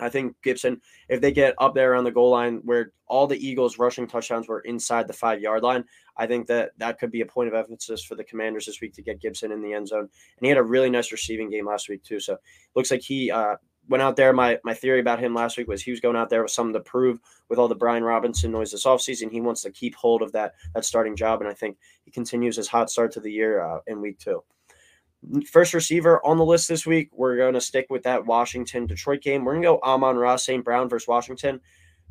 I 0.00 0.08
think 0.08 0.34
Gibson, 0.42 0.80
if 1.08 1.20
they 1.20 1.30
get 1.30 1.54
up 1.58 1.74
there 1.74 1.94
on 1.94 2.04
the 2.04 2.10
goal 2.10 2.30
line 2.30 2.60
where 2.64 2.92
all 3.06 3.26
the 3.26 3.36
Eagles' 3.36 3.78
rushing 3.78 4.06
touchdowns 4.06 4.48
were 4.48 4.60
inside 4.60 5.06
the 5.06 5.12
five 5.12 5.40
yard 5.40 5.62
line, 5.62 5.84
I 6.16 6.26
think 6.26 6.46
that 6.46 6.70
that 6.78 6.98
could 6.98 7.10
be 7.10 7.20
a 7.20 7.26
point 7.26 7.48
of 7.48 7.54
emphasis 7.54 8.02
for 8.02 8.14
the 8.14 8.24
Commanders 8.24 8.66
this 8.66 8.80
week 8.80 8.94
to 8.94 9.02
get 9.02 9.20
Gibson 9.20 9.52
in 9.52 9.62
the 9.62 9.74
end 9.74 9.88
zone. 9.88 10.00
And 10.00 10.42
he 10.42 10.48
had 10.48 10.58
a 10.58 10.62
really 10.62 10.90
nice 10.90 11.12
receiving 11.12 11.50
game 11.50 11.66
last 11.66 11.88
week 11.88 12.02
too. 12.02 12.20
So 12.20 12.38
looks 12.74 12.90
like 12.90 13.02
he 13.02 13.30
uh, 13.30 13.56
went 13.90 14.02
out 14.02 14.16
there. 14.16 14.32
My 14.32 14.58
my 14.64 14.72
theory 14.72 15.00
about 15.00 15.18
him 15.18 15.34
last 15.34 15.58
week 15.58 15.68
was 15.68 15.82
he 15.82 15.90
was 15.90 16.00
going 16.00 16.16
out 16.16 16.30
there 16.30 16.42
with 16.42 16.52
something 16.52 16.72
to 16.72 16.80
prove 16.80 17.18
with 17.50 17.58
all 17.58 17.68
the 17.68 17.74
Brian 17.74 18.04
Robinson 18.04 18.52
noise 18.52 18.70
this 18.70 18.86
offseason. 18.86 19.30
He 19.30 19.42
wants 19.42 19.62
to 19.62 19.70
keep 19.70 19.94
hold 19.96 20.22
of 20.22 20.32
that 20.32 20.54
that 20.74 20.86
starting 20.86 21.16
job, 21.16 21.40
and 21.42 21.50
I 21.50 21.52
think 21.52 21.76
he 22.04 22.10
continues 22.10 22.56
his 22.56 22.68
hot 22.68 22.88
start 22.88 23.12
to 23.12 23.20
the 23.20 23.32
year 23.32 23.60
uh, 23.62 23.80
in 23.86 24.00
week 24.00 24.18
two. 24.18 24.42
First 25.50 25.74
receiver 25.74 26.24
on 26.24 26.38
the 26.38 26.44
list 26.44 26.66
this 26.66 26.86
week, 26.86 27.10
we're 27.12 27.36
going 27.36 27.52
to 27.52 27.60
stick 27.60 27.88
with 27.90 28.04
that 28.04 28.24
Washington 28.24 28.86
Detroit 28.86 29.20
game. 29.20 29.44
We're 29.44 29.52
going 29.52 29.62
to 29.62 29.68
go 29.68 29.80
Amon-Ra 29.82 30.36
St. 30.36 30.64
Brown 30.64 30.88
versus 30.88 31.06
Washington. 31.06 31.60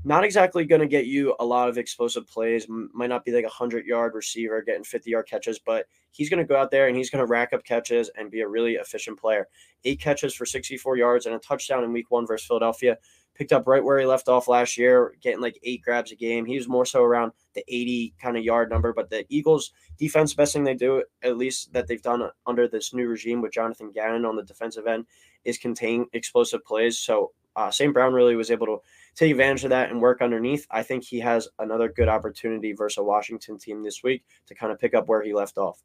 Not 0.05 0.23
exactly 0.23 0.63
going 0.63 0.79
to 0.79 0.87
get 0.87 1.07
you 1.07 1.35
a 1.39 1.45
lot 1.45 1.67
of 1.67 1.77
explosive 1.77 2.25
plays. 2.25 2.67
Might 2.69 3.09
not 3.09 3.25
be 3.25 3.31
like 3.31 3.43
a 3.43 3.47
100 3.47 3.85
yard 3.85 4.13
receiver 4.15 4.61
getting 4.61 4.83
50 4.83 5.09
yard 5.09 5.27
catches, 5.27 5.59
but 5.59 5.87
he's 6.11 6.29
going 6.29 6.39
to 6.39 6.47
go 6.47 6.55
out 6.55 6.71
there 6.71 6.87
and 6.87 6.95
he's 6.95 7.09
going 7.09 7.23
to 7.23 7.29
rack 7.29 7.51
up 7.51 7.65
catches 7.65 8.09
and 8.17 8.31
be 8.31 8.41
a 8.41 8.47
really 8.47 8.75
efficient 8.75 9.19
player. 9.19 9.47
Eight 9.83 9.99
catches 9.99 10.33
for 10.33 10.45
64 10.45 10.95
yards 10.95 11.25
and 11.25 11.35
a 11.35 11.39
touchdown 11.39 11.83
in 11.83 11.91
week 11.91 12.11
one 12.11 12.25
versus 12.25 12.47
Philadelphia 12.47 12.97
picked 13.39 13.53
up 13.53 13.67
right 13.67 13.83
where 13.83 13.97
he 13.97 14.05
left 14.05 14.27
off 14.27 14.49
last 14.49 14.77
year, 14.77 15.15
getting 15.21 15.39
like 15.39 15.57
eight 15.63 15.81
grabs 15.81 16.11
a 16.11 16.15
game. 16.15 16.45
He 16.45 16.57
was 16.57 16.67
more 16.67 16.85
so 16.85 17.01
around 17.01 17.31
the 17.53 17.63
80 17.69 18.13
kind 18.21 18.37
of 18.37 18.43
yard 18.43 18.69
number. 18.69 18.91
But 18.91 19.09
the 19.09 19.25
Eagles' 19.29 19.71
defense, 19.97 20.33
best 20.33 20.51
thing 20.51 20.65
they 20.65 20.73
do, 20.73 21.03
at 21.23 21.37
least 21.37 21.71
that 21.71 21.87
they've 21.87 22.01
done 22.01 22.29
under 22.45 22.67
this 22.67 22.93
new 22.93 23.07
regime 23.07 23.41
with 23.41 23.53
Jonathan 23.53 23.91
Gannon 23.93 24.25
on 24.25 24.35
the 24.35 24.43
defensive 24.43 24.87
end, 24.87 25.05
is 25.45 25.57
contain 25.57 26.05
explosive 26.11 26.65
plays. 26.65 26.99
So 26.99 27.31
uh, 27.55 27.71
St. 27.71 27.93
Brown 27.93 28.13
really 28.13 28.35
was 28.35 28.51
able 28.51 28.67
to 28.67 28.77
take 29.19 29.31
advantage 29.31 29.65
of 29.65 29.71
that 29.71 29.89
and 29.89 30.01
work 30.01 30.21
underneath. 30.21 30.65
I 30.71 30.81
think 30.81 31.03
he 31.03 31.19
has 31.19 31.47
another 31.59 31.89
good 31.89 32.07
opportunity 32.07 32.71
versus 32.71 32.99
a 32.99 33.03
Washington 33.03 33.57
team 33.57 33.83
this 33.83 34.01
week 34.01 34.23
to 34.47 34.55
kind 34.55 34.71
of 34.71 34.79
pick 34.79 34.93
up 34.93 35.09
where 35.09 35.21
he 35.21 35.33
left 35.33 35.57
off. 35.57 35.83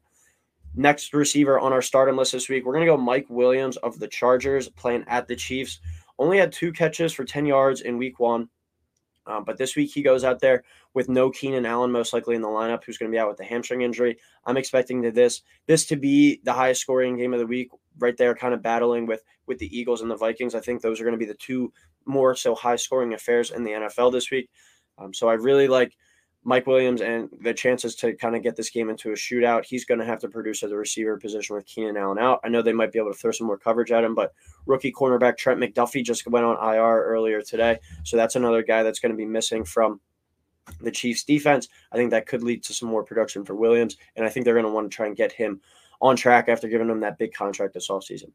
Next 0.73 1.13
receiver 1.13 1.59
on 1.59 1.73
our 1.73 1.81
starting 1.81 2.15
list 2.15 2.31
this 2.31 2.47
week, 2.47 2.65
we're 2.65 2.73
going 2.73 2.85
to 2.85 2.91
go 2.91 2.97
Mike 2.97 3.25
Williams 3.29 3.75
of 3.77 3.99
the 3.99 4.07
Chargers 4.07 4.69
playing 4.69 5.03
at 5.07 5.27
the 5.27 5.35
Chiefs. 5.35 5.79
Only 6.17 6.37
had 6.37 6.53
two 6.53 6.71
catches 6.71 7.11
for 7.11 7.25
10 7.25 7.45
yards 7.45 7.81
in 7.81 7.97
week 7.97 8.19
one. 8.19 8.47
Um, 9.27 9.43
but 9.43 9.57
this 9.57 9.75
week 9.75 9.91
he 9.91 10.01
goes 10.01 10.23
out 10.23 10.39
there 10.39 10.63
with 10.93 11.09
no 11.09 11.29
Keenan 11.29 11.65
Allen 11.65 11.91
most 11.91 12.13
likely 12.13 12.35
in 12.35 12.41
the 12.41 12.47
lineup, 12.47 12.83
who's 12.83 12.97
going 12.97 13.11
to 13.11 13.15
be 13.15 13.19
out 13.19 13.27
with 13.27 13.37
the 13.37 13.43
hamstring 13.43 13.81
injury. 13.81 14.17
I'm 14.45 14.55
expecting 14.55 15.01
to 15.01 15.11
this 15.11 15.41
this 15.65 15.85
to 15.87 15.95
be 15.95 16.41
the 16.43 16.53
highest 16.53 16.81
scoring 16.81 17.17
game 17.17 17.33
of 17.33 17.39
the 17.39 17.47
week, 17.47 17.71
right 17.97 18.15
there, 18.15 18.35
kind 18.35 18.53
of 18.53 18.61
battling 18.61 19.07
with 19.07 19.23
with 19.47 19.57
the 19.57 19.77
Eagles 19.77 20.01
and 20.01 20.11
the 20.11 20.15
Vikings. 20.15 20.53
I 20.53 20.59
think 20.59 20.81
those 20.81 21.01
are 21.01 21.03
going 21.03 21.15
to 21.15 21.25
be 21.25 21.25
the 21.25 21.33
two 21.33 21.73
more 22.05 22.35
so 22.35 22.55
high 22.55 22.75
scoring 22.75 23.13
affairs 23.13 23.51
in 23.51 23.63
the 23.63 23.71
NFL 23.71 24.11
this 24.11 24.31
week. 24.31 24.49
Um, 24.97 25.13
so 25.13 25.27
I 25.27 25.33
really 25.33 25.67
like 25.67 25.95
Mike 26.47 26.67
Williams 26.67 27.01
and 27.01 27.27
the 27.41 27.53
chances 27.53 27.95
to 27.95 28.13
kind 28.13 28.35
of 28.35 28.43
get 28.43 28.55
this 28.55 28.69
game 28.69 28.91
into 28.91 29.09
a 29.09 29.15
shootout, 29.15 29.65
he's 29.65 29.83
going 29.83 29.99
to 29.99 30.05
have 30.05 30.19
to 30.19 30.29
produce 30.29 30.61
at 30.61 30.69
the 30.69 30.77
receiver 30.77 31.17
position 31.17 31.55
with 31.55 31.65
Keenan 31.65 31.97
Allen 31.97 32.19
out. 32.19 32.39
I 32.43 32.49
know 32.49 32.61
they 32.61 32.71
might 32.71 32.91
be 32.91 32.99
able 32.99 33.11
to 33.11 33.17
throw 33.17 33.31
some 33.31 33.47
more 33.47 33.57
coverage 33.57 33.91
at 33.91 34.03
him, 34.03 34.13
but 34.13 34.31
rookie 34.67 34.91
cornerback 34.91 35.37
Trent 35.37 35.59
McDuffie 35.59 36.05
just 36.05 36.27
went 36.27 36.45
on 36.45 36.75
IR 36.75 37.03
earlier 37.03 37.41
today. 37.41 37.79
So 38.03 38.15
that's 38.15 38.35
another 38.35 38.61
guy 38.61 38.83
that's 38.83 38.99
going 38.99 39.11
to 39.11 39.17
be 39.17 39.25
missing 39.25 39.65
from 39.65 39.99
the 40.81 40.91
Chiefs 40.91 41.23
defense. 41.23 41.67
I 41.91 41.95
think 41.95 42.11
that 42.11 42.27
could 42.27 42.43
lead 42.43 42.63
to 42.65 42.73
some 42.73 42.89
more 42.89 43.03
production 43.03 43.43
for 43.43 43.55
Williams. 43.55 43.97
And 44.15 44.23
I 44.23 44.29
think 44.29 44.45
they're 44.45 44.53
going 44.53 44.67
to 44.67 44.71
want 44.71 44.89
to 44.89 44.95
try 44.95 45.07
and 45.07 45.15
get 45.15 45.31
him 45.31 45.61
on 45.99 46.15
track 46.15 46.47
after 46.47 46.67
giving 46.67 46.89
him 46.89 46.99
that 46.99 47.17
big 47.17 47.33
contract 47.33 47.73
this 47.73 47.89
offseason. 47.89 48.31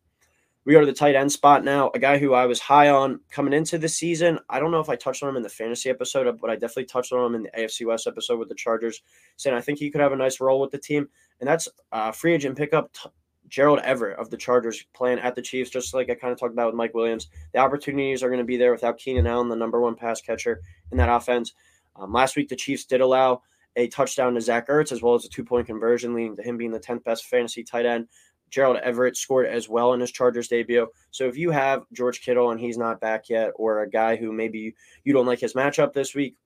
We 0.66 0.74
go 0.74 0.80
to 0.80 0.86
the 0.86 0.92
tight 0.92 1.14
end 1.14 1.32
spot 1.32 1.64
now. 1.64 1.90
A 1.94 1.98
guy 1.98 2.18
who 2.18 2.34
I 2.34 2.44
was 2.44 2.60
high 2.60 2.90
on 2.90 3.20
coming 3.30 3.54
into 3.54 3.78
the 3.78 3.88
season. 3.88 4.38
I 4.50 4.60
don't 4.60 4.70
know 4.70 4.80
if 4.80 4.90
I 4.90 4.96
touched 4.96 5.22
on 5.22 5.30
him 5.30 5.36
in 5.36 5.42
the 5.42 5.48
fantasy 5.48 5.88
episode, 5.88 6.38
but 6.38 6.50
I 6.50 6.54
definitely 6.54 6.84
touched 6.84 7.12
on 7.12 7.24
him 7.24 7.34
in 7.34 7.42
the 7.44 7.50
AFC 7.58 7.86
West 7.86 8.06
episode 8.06 8.38
with 8.38 8.50
the 8.50 8.54
Chargers, 8.54 9.02
saying 9.36 9.56
I 9.56 9.60
think 9.60 9.78
he 9.78 9.90
could 9.90 10.02
have 10.02 10.12
a 10.12 10.16
nice 10.16 10.38
role 10.38 10.60
with 10.60 10.70
the 10.70 10.78
team. 10.78 11.08
And 11.40 11.48
that's 11.48 11.66
uh, 11.92 12.12
free 12.12 12.34
agent 12.34 12.58
pickup 12.58 12.92
t- 12.92 13.08
Gerald 13.48 13.80
Everett 13.80 14.18
of 14.18 14.30
the 14.30 14.36
Chargers 14.36 14.84
playing 14.94 15.18
at 15.18 15.34
the 15.34 15.42
Chiefs, 15.42 15.70
just 15.70 15.94
like 15.94 16.10
I 16.10 16.14
kind 16.14 16.32
of 16.32 16.38
talked 16.38 16.52
about 16.52 16.66
with 16.66 16.76
Mike 16.76 16.94
Williams. 16.94 17.28
The 17.52 17.58
opportunities 17.58 18.22
are 18.22 18.28
going 18.28 18.38
to 18.38 18.44
be 18.44 18.58
there 18.58 18.72
without 18.72 18.98
Keenan 18.98 19.26
Allen, 19.26 19.48
the 19.48 19.56
number 19.56 19.80
one 19.80 19.94
pass 19.96 20.20
catcher 20.20 20.60
in 20.92 20.98
that 20.98 21.08
offense. 21.08 21.54
Um, 21.96 22.12
last 22.12 22.36
week, 22.36 22.48
the 22.48 22.56
Chiefs 22.56 22.84
did 22.84 23.00
allow 23.00 23.42
a 23.76 23.88
touchdown 23.88 24.34
to 24.34 24.40
Zach 24.40 24.68
Ertz 24.68 24.92
as 24.92 25.02
well 25.02 25.14
as 25.14 25.24
a 25.24 25.28
two 25.28 25.44
point 25.44 25.66
conversion, 25.66 26.14
leading 26.14 26.36
to 26.36 26.42
him 26.42 26.56
being 26.56 26.70
the 26.70 26.80
10th 26.80 27.04
best 27.04 27.26
fantasy 27.26 27.62
tight 27.62 27.86
end. 27.86 28.08
Gerald 28.50 28.78
Everett 28.78 29.16
scored 29.16 29.46
as 29.46 29.68
well 29.68 29.92
in 29.94 30.00
his 30.00 30.10
Chargers 30.10 30.48
debut. 30.48 30.88
So 31.10 31.26
if 31.26 31.36
you 31.36 31.50
have 31.50 31.84
George 31.92 32.20
Kittle 32.20 32.50
and 32.50 32.60
he's 32.60 32.78
not 32.78 33.00
back 33.00 33.28
yet, 33.28 33.52
or 33.56 33.82
a 33.82 33.90
guy 33.90 34.16
who 34.16 34.32
maybe 34.32 34.74
you 35.04 35.12
don't 35.12 35.26
like 35.26 35.40
his 35.40 35.54
matchup 35.54 35.92
this 35.92 36.14
week, 36.14 36.36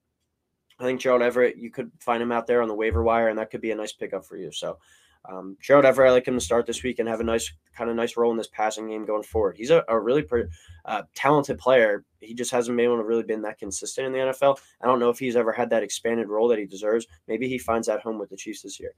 I 0.78 0.84
think 0.84 1.00
Gerald 1.00 1.22
Everett, 1.22 1.56
you 1.56 1.70
could 1.70 1.90
find 2.00 2.22
him 2.22 2.32
out 2.32 2.46
there 2.46 2.62
on 2.62 2.68
the 2.68 2.74
waiver 2.74 3.02
wire, 3.02 3.28
and 3.28 3.38
that 3.38 3.50
could 3.50 3.60
be 3.60 3.70
a 3.70 3.76
nice 3.76 3.92
pickup 3.92 4.24
for 4.24 4.36
you. 4.36 4.50
So 4.50 4.78
um, 5.26 5.56
Gerald 5.60 5.84
Everett, 5.84 6.10
I 6.10 6.12
like 6.12 6.28
him 6.28 6.34
to 6.34 6.44
start 6.44 6.66
this 6.66 6.82
week 6.82 6.98
and 6.98 7.08
have 7.08 7.20
a 7.20 7.24
nice 7.24 7.50
kind 7.74 7.88
of 7.88 7.96
nice 7.96 8.16
role 8.16 8.30
in 8.30 8.36
this 8.36 8.48
passing 8.48 8.88
game 8.88 9.06
going 9.06 9.22
forward. 9.22 9.56
He's 9.56 9.70
a, 9.70 9.82
a 9.88 9.98
really 9.98 10.22
pretty, 10.22 10.50
uh, 10.84 11.02
talented 11.14 11.58
player. 11.58 12.04
He 12.20 12.34
just 12.34 12.50
hasn't 12.50 12.76
been 12.76 12.84
able 12.84 12.98
to 12.98 13.04
really 13.04 13.22
been 13.22 13.42
that 13.42 13.58
consistent 13.58 14.08
in 14.08 14.12
the 14.12 14.18
NFL. 14.18 14.58
I 14.82 14.86
don't 14.86 15.00
know 15.00 15.08
if 15.08 15.18
he's 15.18 15.36
ever 15.36 15.52
had 15.52 15.70
that 15.70 15.82
expanded 15.82 16.28
role 16.28 16.48
that 16.48 16.58
he 16.58 16.66
deserves. 16.66 17.06
Maybe 17.28 17.48
he 17.48 17.56
finds 17.56 17.86
that 17.86 18.00
home 18.00 18.18
with 18.18 18.30
the 18.30 18.36
Chiefs 18.36 18.62
this 18.62 18.78
year. 18.78 18.94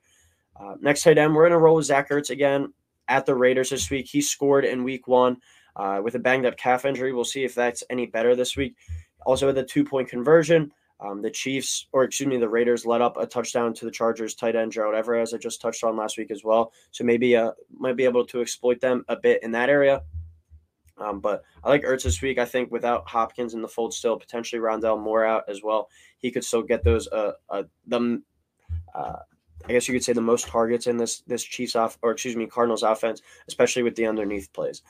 Uh, 0.59 0.75
next 0.81 1.03
tight 1.03 1.19
end, 1.19 1.35
we're 1.35 1.43
going 1.43 1.53
to 1.53 1.59
roll 1.59 1.77
with 1.77 1.87
Zach 1.87 2.09
Ertz 2.09 2.31
again 2.31 2.73
at 3.09 3.27
the 3.27 3.35
Raiders 3.35 3.71
this 3.71 3.91
week. 3.91 4.07
He 4.09 4.21
scored 4.21 4.65
in 4.65 4.85
week 4.85 5.07
one 5.07 5.39
uh, 5.77 6.01
with 6.03 6.15
a 6.15 6.19
banged 6.19 6.47
up 6.47 6.57
calf 6.57 6.85
injury. 6.85 7.13
We'll 7.13 7.25
see 7.25 7.45
if 7.45 7.55
that's 7.55 7.85
any 7.91 8.07
better 8.07 8.35
this 8.35 8.57
week. 8.57 8.77
Also, 9.25 9.47
with 9.47 9.59
a 9.59 9.65
two 9.65 9.85
point 9.85 10.09
conversion, 10.09 10.73
Um, 10.99 11.21
the 11.21 11.31
Chiefs, 11.31 11.89
or 11.93 12.05
excuse 12.05 12.27
me, 12.27 12.39
the 12.39 12.49
Raiders 12.49 12.87
let 12.87 13.03
up 13.03 13.19
a 13.19 13.27
touchdown 13.27 13.75
to 13.75 13.85
the 13.85 13.91
Chargers 13.91 14.35
tight 14.35 14.57
end 14.57 14.73
Gerald 14.73 14.95
Everett, 14.95 15.23
as 15.23 15.35
I 15.35 15.39
just 15.39 15.61
touched 15.61 15.85
on 15.85 15.95
last 15.97 16.17
week 16.17 16.31
as 16.31 16.43
well. 16.43 16.73
So 16.91 17.05
maybe 17.05 17.37
uh, 17.37 17.53
might 17.71 17.97
be 17.97 18.07
able 18.07 18.25
to 18.27 18.41
exploit 18.41 18.81
them 18.81 19.05
a 19.09 19.17
bit 19.17 19.43
in 19.43 19.53
that 19.53 19.69
area. 19.69 20.03
Um, 20.97 21.21
but 21.21 21.43
I 21.63 21.69
like 21.69 21.85
Ertz 21.85 22.05
this 22.05 22.23
week. 22.23 22.39
I 22.39 22.47
think 22.47 22.71
without 22.71 23.07
Hopkins 23.07 23.53
in 23.53 23.61
the 23.61 23.69
fold, 23.69 23.93
still 23.93 24.19
potentially 24.19 24.63
Rondale 24.63 24.99
Moore 24.99 25.27
out 25.27 25.45
as 25.49 25.61
well, 25.63 25.91
he 26.17 26.31
could 26.31 26.45
still 26.45 26.63
get 26.63 26.83
those 26.83 27.07
uh, 27.09 27.33
uh 27.51 27.65
them. 27.87 28.25
Uh, 28.95 29.21
I 29.69 29.73
guess 29.73 29.89
you 29.89 29.95
could 29.95 30.05
say 30.05 30.13
the 30.13 30.21
most 30.21 30.47
targets 30.47 30.87
in 30.87 30.97
this 30.97 31.21
this 31.27 31.43
Chiefs 31.43 31.77
off 31.77 31.99
or 32.03 32.13
excuse 32.13 32.37
me 32.37 32.47
Cardinals 32.47 32.83
offense, 32.83 33.23
especially 33.49 33.83
with 33.83 33.97
the 33.97 34.07
underneath 34.07 34.53
plays. 34.53 34.83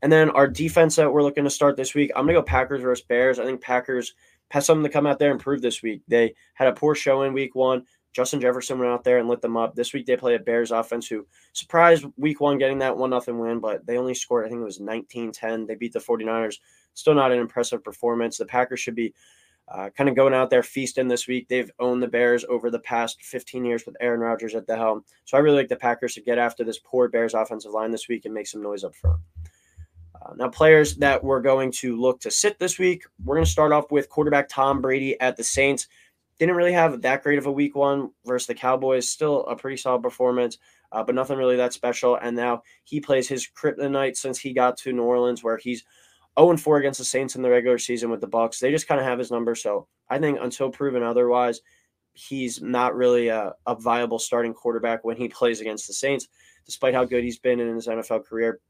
And 0.00 0.10
then 0.10 0.30
our 0.30 0.48
defense 0.48 0.96
that 0.96 1.12
we're 1.12 1.22
looking 1.22 1.44
to 1.44 1.50
start 1.50 1.76
this 1.76 1.94
week, 1.94 2.10
I'm 2.16 2.26
gonna 2.26 2.38
go 2.38 2.42
Packers 2.42 2.82
versus 2.82 3.04
Bears. 3.04 3.38
I 3.38 3.44
think 3.44 3.60
Packers 3.60 4.14
has 4.50 4.66
something 4.66 4.84
to 4.84 4.90
come 4.90 5.06
out 5.06 5.18
there 5.18 5.30
and 5.30 5.40
prove 5.40 5.62
this 5.62 5.82
week. 5.82 6.02
They 6.08 6.34
had 6.54 6.68
a 6.68 6.72
poor 6.72 6.94
show 6.94 7.22
in 7.22 7.32
week 7.32 7.54
one. 7.54 7.84
Justin 8.12 8.40
Jefferson 8.40 8.78
went 8.78 8.90
out 8.90 9.04
there 9.04 9.18
and 9.18 9.28
lit 9.28 9.40
them 9.40 9.56
up. 9.56 9.74
This 9.74 9.94
week 9.94 10.04
they 10.06 10.16
play 10.16 10.34
a 10.34 10.38
Bears 10.38 10.70
offense 10.70 11.06
who 11.06 11.26
surprised 11.54 12.04
week 12.16 12.40
one 12.40 12.58
getting 12.58 12.78
that 12.78 12.96
one 12.96 13.10
nothing 13.10 13.38
win, 13.38 13.58
but 13.58 13.86
they 13.86 13.96
only 13.96 14.14
scored, 14.14 14.44
I 14.44 14.50
think 14.50 14.60
it 14.60 14.64
was 14.64 14.80
19-10. 14.80 15.66
They 15.66 15.74
beat 15.74 15.94
the 15.94 15.98
49ers. 15.98 16.56
Still 16.94 17.14
not 17.14 17.32
an 17.32 17.38
impressive 17.38 17.82
performance. 17.82 18.36
The 18.36 18.44
Packers 18.44 18.80
should 18.80 18.94
be 18.94 19.14
uh, 19.68 19.90
kind 19.90 20.10
of 20.10 20.16
going 20.16 20.34
out 20.34 20.50
there 20.50 20.62
feasting 20.62 21.08
this 21.08 21.26
week. 21.26 21.48
They've 21.48 21.70
owned 21.78 22.02
the 22.02 22.08
Bears 22.08 22.44
over 22.48 22.70
the 22.70 22.80
past 22.80 23.22
15 23.22 23.64
years 23.64 23.86
with 23.86 23.96
Aaron 24.00 24.20
Rodgers 24.20 24.54
at 24.54 24.66
the 24.66 24.76
helm. 24.76 25.04
So 25.24 25.36
I 25.36 25.40
really 25.40 25.58
like 25.58 25.68
the 25.68 25.76
Packers 25.76 26.14
to 26.14 26.20
get 26.20 26.38
after 26.38 26.64
this 26.64 26.78
poor 26.78 27.08
Bears 27.08 27.34
offensive 27.34 27.72
line 27.72 27.90
this 27.90 28.08
week 28.08 28.24
and 28.24 28.34
make 28.34 28.46
some 28.46 28.62
noise 28.62 28.84
up 28.84 28.94
front. 28.94 29.20
Uh, 30.14 30.34
now, 30.36 30.48
players 30.48 30.96
that 30.96 31.22
we're 31.22 31.40
going 31.40 31.72
to 31.72 31.96
look 31.96 32.20
to 32.20 32.30
sit 32.30 32.58
this 32.58 32.78
week, 32.78 33.04
we're 33.24 33.36
going 33.36 33.44
to 33.44 33.50
start 33.50 33.72
off 33.72 33.90
with 33.90 34.08
quarterback 34.08 34.48
Tom 34.48 34.80
Brady 34.80 35.18
at 35.20 35.36
the 35.36 35.44
Saints. 35.44 35.88
Didn't 36.38 36.56
really 36.56 36.72
have 36.72 37.02
that 37.02 37.22
great 37.22 37.38
of 37.38 37.46
a 37.46 37.52
week 37.52 37.74
one 37.74 38.10
versus 38.24 38.46
the 38.46 38.54
Cowboys. 38.54 39.08
Still 39.08 39.44
a 39.46 39.56
pretty 39.56 39.76
solid 39.76 40.02
performance, 40.02 40.58
uh, 40.90 41.02
but 41.02 41.14
nothing 41.14 41.38
really 41.38 41.56
that 41.56 41.72
special. 41.72 42.16
And 42.16 42.36
now 42.36 42.62
he 42.84 43.00
plays 43.00 43.28
his 43.28 43.48
kryptonite 43.48 44.16
since 44.16 44.38
he 44.38 44.52
got 44.52 44.76
to 44.78 44.92
New 44.92 45.02
Orleans, 45.02 45.42
where 45.42 45.56
he's 45.56 45.84
0 46.38 46.56
4 46.56 46.78
against 46.78 46.98
the 46.98 47.04
Saints 47.04 47.36
in 47.36 47.42
the 47.42 47.50
regular 47.50 47.78
season 47.78 48.10
with 48.10 48.20
the 48.20 48.28
Bucs. 48.28 48.58
They 48.58 48.70
just 48.70 48.88
kind 48.88 49.00
of 49.00 49.06
have 49.06 49.18
his 49.18 49.30
number. 49.30 49.54
So 49.54 49.86
I 50.08 50.18
think 50.18 50.38
until 50.40 50.70
proven 50.70 51.02
otherwise, 51.02 51.60
he's 52.14 52.60
not 52.60 52.94
really 52.94 53.28
a, 53.28 53.52
a 53.66 53.74
viable 53.74 54.18
starting 54.18 54.54
quarterback 54.54 55.04
when 55.04 55.16
he 55.16 55.28
plays 55.28 55.60
against 55.60 55.86
the 55.86 55.94
Saints, 55.94 56.28
despite 56.64 56.94
how 56.94 57.04
good 57.04 57.24
he's 57.24 57.38
been 57.38 57.60
in 57.60 57.74
his 57.74 57.86
NFL 57.86 58.24
career. 58.24 58.60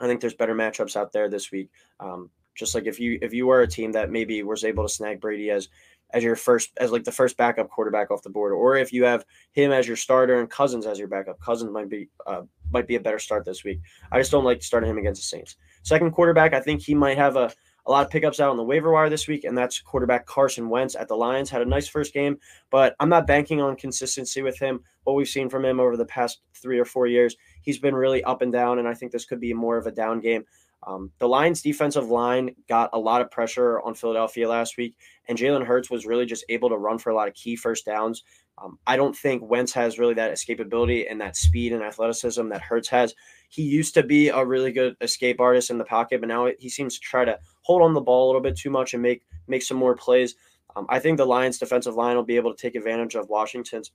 I 0.00 0.06
think 0.06 0.20
there's 0.20 0.34
better 0.34 0.54
matchups 0.54 0.96
out 0.96 1.12
there 1.12 1.28
this 1.28 1.50
week. 1.52 1.70
Um, 2.00 2.30
just 2.54 2.74
like 2.74 2.86
if 2.86 3.00
you 3.00 3.18
if 3.22 3.32
you 3.32 3.46
were 3.46 3.62
a 3.62 3.68
team 3.68 3.92
that 3.92 4.10
maybe 4.10 4.42
was 4.42 4.64
able 4.64 4.84
to 4.84 4.92
snag 4.92 5.20
Brady 5.20 5.50
as 5.50 5.68
as 6.12 6.22
your 6.22 6.36
first 6.36 6.70
as 6.76 6.92
like 6.92 7.04
the 7.04 7.12
first 7.12 7.36
backup 7.36 7.70
quarterback 7.70 8.10
off 8.10 8.22
the 8.22 8.30
board, 8.30 8.52
or 8.52 8.76
if 8.76 8.92
you 8.92 9.04
have 9.04 9.24
him 9.52 9.72
as 9.72 9.86
your 9.86 9.96
starter 9.96 10.40
and 10.40 10.50
Cousins 10.50 10.86
as 10.86 10.98
your 10.98 11.08
backup, 11.08 11.40
Cousins 11.40 11.70
might 11.70 11.88
be 11.88 12.08
uh, 12.26 12.42
might 12.72 12.86
be 12.86 12.96
a 12.96 13.00
better 13.00 13.18
start 13.18 13.44
this 13.44 13.64
week. 13.64 13.80
I 14.10 14.18
just 14.18 14.30
don't 14.30 14.44
like 14.44 14.62
starting 14.62 14.90
him 14.90 14.98
against 14.98 15.20
the 15.20 15.26
Saints. 15.26 15.56
Second 15.82 16.12
quarterback, 16.12 16.54
I 16.54 16.60
think 16.60 16.82
he 16.82 16.94
might 16.94 17.18
have 17.18 17.36
a 17.36 17.52
a 17.86 17.90
lot 17.90 18.04
of 18.04 18.12
pickups 18.12 18.38
out 18.38 18.50
on 18.50 18.56
the 18.56 18.62
waiver 18.62 18.92
wire 18.92 19.10
this 19.10 19.26
week, 19.26 19.44
and 19.44 19.58
that's 19.58 19.80
quarterback 19.80 20.24
Carson 20.26 20.68
Wentz 20.68 20.94
at 20.94 21.08
the 21.08 21.16
Lions. 21.16 21.50
Had 21.50 21.62
a 21.62 21.66
nice 21.66 21.88
first 21.88 22.14
game, 22.14 22.38
but 22.70 22.94
I'm 23.00 23.08
not 23.08 23.26
banking 23.26 23.60
on 23.60 23.74
consistency 23.76 24.42
with 24.42 24.58
him. 24.58 24.80
What 25.04 25.16
we've 25.16 25.28
seen 25.28 25.48
from 25.48 25.64
him 25.64 25.80
over 25.80 25.96
the 25.96 26.04
past 26.04 26.42
three 26.54 26.78
or 26.78 26.84
four 26.84 27.08
years, 27.08 27.36
he's 27.62 27.78
been 27.78 27.94
really 27.94 28.22
up 28.22 28.40
and 28.40 28.52
down, 28.52 28.78
and 28.78 28.86
I 28.86 28.94
think 28.94 29.10
this 29.10 29.24
could 29.24 29.40
be 29.40 29.52
more 29.52 29.76
of 29.76 29.86
a 29.86 29.90
down 29.90 30.20
game. 30.20 30.44
Um, 30.84 31.12
the 31.18 31.28
Lions' 31.28 31.62
defensive 31.62 32.10
line 32.10 32.54
got 32.68 32.90
a 32.92 32.98
lot 32.98 33.20
of 33.20 33.30
pressure 33.30 33.80
on 33.82 33.94
Philadelphia 33.94 34.48
last 34.48 34.76
week, 34.76 34.96
and 35.28 35.38
Jalen 35.38 35.64
Hurts 35.64 35.90
was 35.90 36.06
really 36.06 36.26
just 36.26 36.44
able 36.48 36.68
to 36.70 36.76
run 36.76 36.98
for 36.98 37.10
a 37.10 37.14
lot 37.14 37.28
of 37.28 37.34
key 37.34 37.56
first 37.56 37.86
downs. 37.86 38.24
Um, 38.58 38.78
I 38.86 38.96
don't 38.96 39.16
think 39.16 39.42
Wentz 39.42 39.72
has 39.72 39.98
really 39.98 40.14
that 40.14 40.32
escapability 40.32 41.10
and 41.10 41.20
that 41.20 41.36
speed 41.36 41.72
and 41.72 41.82
athleticism 41.82 42.48
that 42.48 42.60
Hurts 42.60 42.88
has. 42.88 43.14
He 43.48 43.62
used 43.62 43.94
to 43.94 44.02
be 44.02 44.28
a 44.28 44.44
really 44.44 44.72
good 44.72 44.96
escape 45.00 45.40
artist 45.40 45.70
in 45.70 45.78
the 45.78 45.84
pocket, 45.84 46.20
but 46.20 46.28
now 46.28 46.48
he 46.58 46.68
seems 46.68 46.94
to 46.94 47.00
try 47.00 47.24
to 47.24 47.38
hold 47.62 47.82
on 47.82 47.94
the 47.94 48.00
ball 48.00 48.26
a 48.26 48.28
little 48.28 48.42
bit 48.42 48.56
too 48.56 48.70
much 48.70 48.92
and 48.94 49.02
make 49.02 49.22
make 49.46 49.62
some 49.62 49.76
more 49.76 49.94
plays. 49.94 50.34
Um, 50.76 50.86
I 50.88 50.98
think 50.98 51.16
the 51.16 51.26
Lions' 51.26 51.58
defensive 51.58 51.94
line 51.94 52.16
will 52.16 52.24
be 52.24 52.36
able 52.36 52.54
to 52.54 52.60
take 52.60 52.74
advantage 52.74 53.14
of 53.14 53.28
Washington's 53.28 53.92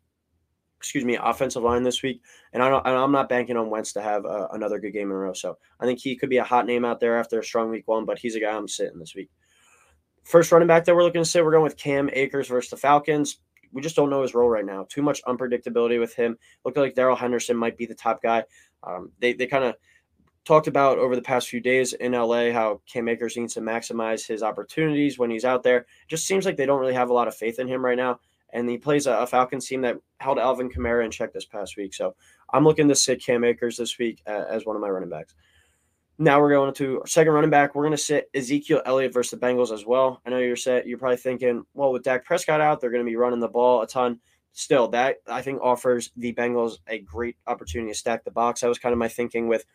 excuse 0.77 1.03
me, 1.03 1.17
offensive 1.22 1.63
line 1.63 1.84
this 1.84 2.03
week. 2.03 2.22
And 2.53 2.62
I 2.62 2.69
I'm 2.86 3.12
not 3.12 3.29
banking 3.29 3.57
on 3.57 3.69
Wentz 3.69 3.93
to 3.93 4.01
have 4.01 4.25
uh, 4.25 4.48
another 4.51 4.79
good 4.79 4.91
game 4.91 5.10
in 5.10 5.15
a 5.15 5.19
row. 5.19 5.34
So 5.34 5.57
I 5.79 5.86
think 5.86 6.00
he 6.00 6.15
could 6.15 6.29
be 6.29 6.38
a 6.38 6.43
hot 6.43 6.65
name 6.65 6.86
out 6.86 7.00
there 7.00 7.17
after 7.17 7.39
a 7.39 7.43
strong 7.43 7.69
week 7.69 7.88
one, 7.88 8.05
but 8.05 8.19
he's 8.19 8.36
a 8.36 8.39
guy 8.39 8.55
I'm 8.55 8.67
sitting 8.67 9.00
this 9.00 9.15
week. 9.15 9.29
First 10.24 10.51
running 10.51 10.67
back 10.67 10.86
that 10.86 10.96
we're 10.96 11.03
looking 11.03 11.24
to 11.24 11.29
sit, 11.29 11.43
we're 11.43 11.51
going 11.51 11.63
with 11.63 11.77
Cam 11.77 12.10
Akers 12.13 12.48
versus 12.48 12.69
the 12.69 12.77
Falcons. 12.77 13.39
We 13.72 13.81
just 13.81 13.96
don't 13.96 14.10
know 14.10 14.22
his 14.22 14.34
role 14.34 14.50
right 14.50 14.65
now. 14.65 14.86
Too 14.89 15.01
much 15.01 15.22
unpredictability 15.24 16.00
with 16.00 16.13
him. 16.15 16.38
Looked 16.63 16.77
like 16.77 16.96
Darrell 16.96 17.15
Henderson 17.15 17.57
might 17.57 17.77
be 17.77 17.86
the 17.86 17.96
top 17.96 18.22
guy. 18.22 18.43
Um, 18.84 19.12
they 19.19 19.34
they 19.34 19.48
kind 19.48 19.63
of 19.63 19.75
talked 20.46 20.67
about 20.67 20.98
over 20.98 21.15
the 21.15 21.22
past 21.22 21.50
few 21.50 21.60
days 21.60 21.91
in 21.93 22.13
LA 22.13 22.51
how 22.51 22.81
Cam 22.91 23.10
Akers 23.10 23.36
needs 23.36 23.55
to 23.55 23.62
maximize 23.62 24.25
his 24.25 24.43
opportunities 24.43 25.19
when 25.19 25.29
he's 25.29 25.43
out 25.43 25.63
there. 25.63 25.86
Just 26.07 26.25
seems 26.25 26.46
like 26.46 26.55
they 26.55 26.65
don't 26.65 26.79
really 26.79 26.93
have 26.93 27.10
a 27.10 27.13
lot 27.13 27.27
of 27.27 27.36
faith 27.36 27.60
in 27.60 27.67
him 27.67 27.84
right 27.84 27.98
now 27.98 28.19
and 28.54 28.70
he 28.70 28.77
plays 28.77 29.08
a, 29.08 29.27
Falcons 29.27 29.68
team 29.68 29.82
that 29.82 29.98
held 30.20 30.39
Alvin 30.39 30.70
Kamara 30.70 31.06
in 31.06 31.12
check 31.12 31.34
this 31.34 31.46
past 31.46 31.77
week. 31.77 31.94
So 31.94 32.16
I'm 32.51 32.63
looking 32.63 32.88
to 32.88 32.96
sit 32.96 33.24
Cam 33.24 33.44
Akers 33.44 33.77
this 33.77 33.98
week 33.98 34.22
uh, 34.27 34.46
as 34.50 34.66
one 34.66 34.75
of 34.75 34.82
my 34.82 34.89
running 34.89 35.10
backs. 35.10 35.34
Now 36.20 36.42
we're 36.42 36.51
going 36.51 36.74
to 36.74 37.01
our 37.01 37.08
second 37.08 37.34
running 37.34 37.51
back. 37.51 37.75
We're 37.75 37.84
going 37.84 37.92
to 37.92 37.98
sit 37.98 38.30
Ezekiel 38.34 38.82
Elliott 38.86 39.13
versus 39.13 39.39
the 39.39 39.46
Bengals 39.46 39.72
as 39.72 39.86
well. 39.86 40.20
I 40.25 40.32
know 40.32 40.39
you're 40.39 40.56
set. 40.56 40.88
You're 40.88 40.98
probably 40.98 41.18
thinking, 41.18 41.63
well, 41.75 41.92
with 41.92 42.04
Dak 42.04 42.25
Prescott 42.25 42.60
out, 42.60 42.82
they're 42.82 42.89
going 42.89 43.06
to 43.06 43.10
be 43.10 43.16
running 43.16 43.39
the 43.39 43.48
ball 43.48 43.84
a 43.84 43.88
ton. 43.88 44.20
Still, 44.54 44.88
that 44.88 45.18
I 45.27 45.44
think 45.44 45.62
offers 45.62 46.10
the 46.18 46.34
Bengals 46.34 46.80
a 46.88 46.98
great 47.00 47.38
opportunity 47.46 47.92
to 47.92 47.98
stack 47.98 48.24
the 48.24 48.32
box. 48.32 48.62
That 48.62 48.70
was 48.70 48.80
kind 48.80 48.94
of 48.94 48.98
my 48.98 49.08
thinking 49.08 49.48
with 49.48 49.66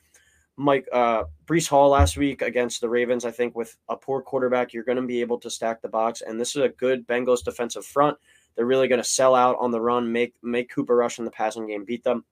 Mike 0.56 0.88
uh, 0.92 1.24
Breece 1.46 1.68
Hall 1.68 1.90
last 1.90 2.16
week 2.16 2.42
against 2.42 2.80
the 2.80 2.88
Ravens. 2.88 3.24
I 3.24 3.30
think 3.30 3.54
with 3.54 3.76
a 3.88 3.96
poor 3.96 4.20
quarterback, 4.20 4.72
you're 4.72 4.82
going 4.82 4.96
to 4.96 5.06
be 5.06 5.20
able 5.20 5.38
to 5.38 5.50
stack 5.50 5.80
the 5.80 5.88
box, 5.88 6.22
and 6.22 6.40
this 6.40 6.56
is 6.56 6.62
a 6.62 6.68
good 6.68 7.06
Bengals 7.06 7.44
defensive 7.44 7.86
front. 7.86 8.18
They're 8.54 8.66
really 8.66 8.88
going 8.88 9.02
to 9.02 9.08
sell 9.08 9.34
out 9.34 9.56
on 9.58 9.70
the 9.70 9.80
run, 9.80 10.12
make 10.12 10.34
make 10.42 10.70
Cooper 10.70 10.96
Rush 10.96 11.18
in 11.18 11.24
the 11.24 11.30
passing 11.30 11.66
game 11.66 11.84
beat 11.84 12.04
them. 12.04 12.24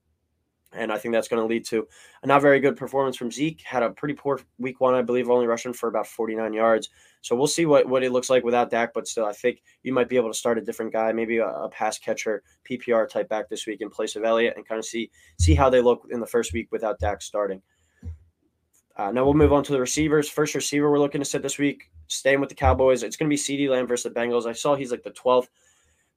And 0.73 0.93
I 0.93 0.99
think 0.99 1.13
that's 1.13 1.27
going 1.27 1.43
to 1.43 1.47
lead 1.47 1.65
to 1.67 1.87
a 2.23 2.27
not 2.29 2.43
very 2.43 2.61
good 2.61 2.77
performance 2.77 3.17
from 3.17 3.33
Zeke. 3.33 3.61
Had 3.63 3.83
a 3.83 3.91
pretty 3.91 4.15
poor 4.15 4.39
week 4.59 4.81
one, 4.81 4.95
I 4.95 5.03
believe, 5.03 5.29
only 5.29 5.49
rushing 5.49 5.73
for 5.73 5.89
about 5.89 6.07
49 6.07 6.53
yards. 6.53 6.91
So 7.23 7.35
we'll 7.35 7.49
see 7.49 7.67
what, 7.67 7.89
what 7.89 8.05
it 8.05 8.13
looks 8.13 8.31
like 8.31 8.45
without 8.45 8.71
Dak. 8.71 8.95
But 8.95 9.09
still, 9.09 9.27
I 9.27 9.33
think 9.33 9.63
you 9.83 9.93
might 9.93 10.09
be 10.09 10.17
able 10.17 10.31
to 10.31 10.39
start 10.39 10.59
a 10.59 10.61
different 10.61 10.93
guy, 10.93 11.11
maybe 11.11 11.39
a, 11.39 11.49
a 11.49 11.69
pass 11.71 11.99
catcher, 11.99 12.45
PPR 12.71 13.09
type 13.09 13.29
back 13.29 13.49
this 13.49 13.67
week 13.67 13.81
in 13.81 13.91
place 13.91 14.15
of 14.15 14.23
Elliott, 14.23 14.55
and 14.57 14.67
kind 14.67 14.79
of 14.79 14.85
see 14.85 15.11
see 15.41 15.57
how 15.57 15.71
they 15.71 15.81
look 15.81 16.07
in 16.11 16.21
the 16.21 16.27
first 16.27 16.53
week 16.53 16.69
without 16.71 17.01
Dak 17.01 17.21
starting. 17.21 17.61
Uh, 18.97 19.11
now 19.11 19.25
we'll 19.25 19.35
move 19.35 19.53
on 19.53 19.65
to 19.65 19.73
the 19.73 19.81
receivers. 19.81 20.29
First 20.29 20.55
receiver 20.55 20.91
we're 20.91 20.99
looking 20.99 21.21
to 21.21 21.25
set 21.25 21.43
this 21.43 21.59
week, 21.59 21.91
staying 22.07 22.39
with 22.39 22.49
the 22.49 22.55
Cowboys. 22.55 23.03
It's 23.03 23.17
going 23.17 23.31
to 23.31 23.35
be 23.35 23.39
CeeDee 23.39 23.71
Lamb 23.71 23.87
versus 23.87 24.13
the 24.13 24.21
Bengals. 24.21 24.47
I 24.47 24.53
saw 24.53 24.77
he's 24.77 24.91
like 24.91 25.03
the 25.03 25.11
12th 25.11 25.49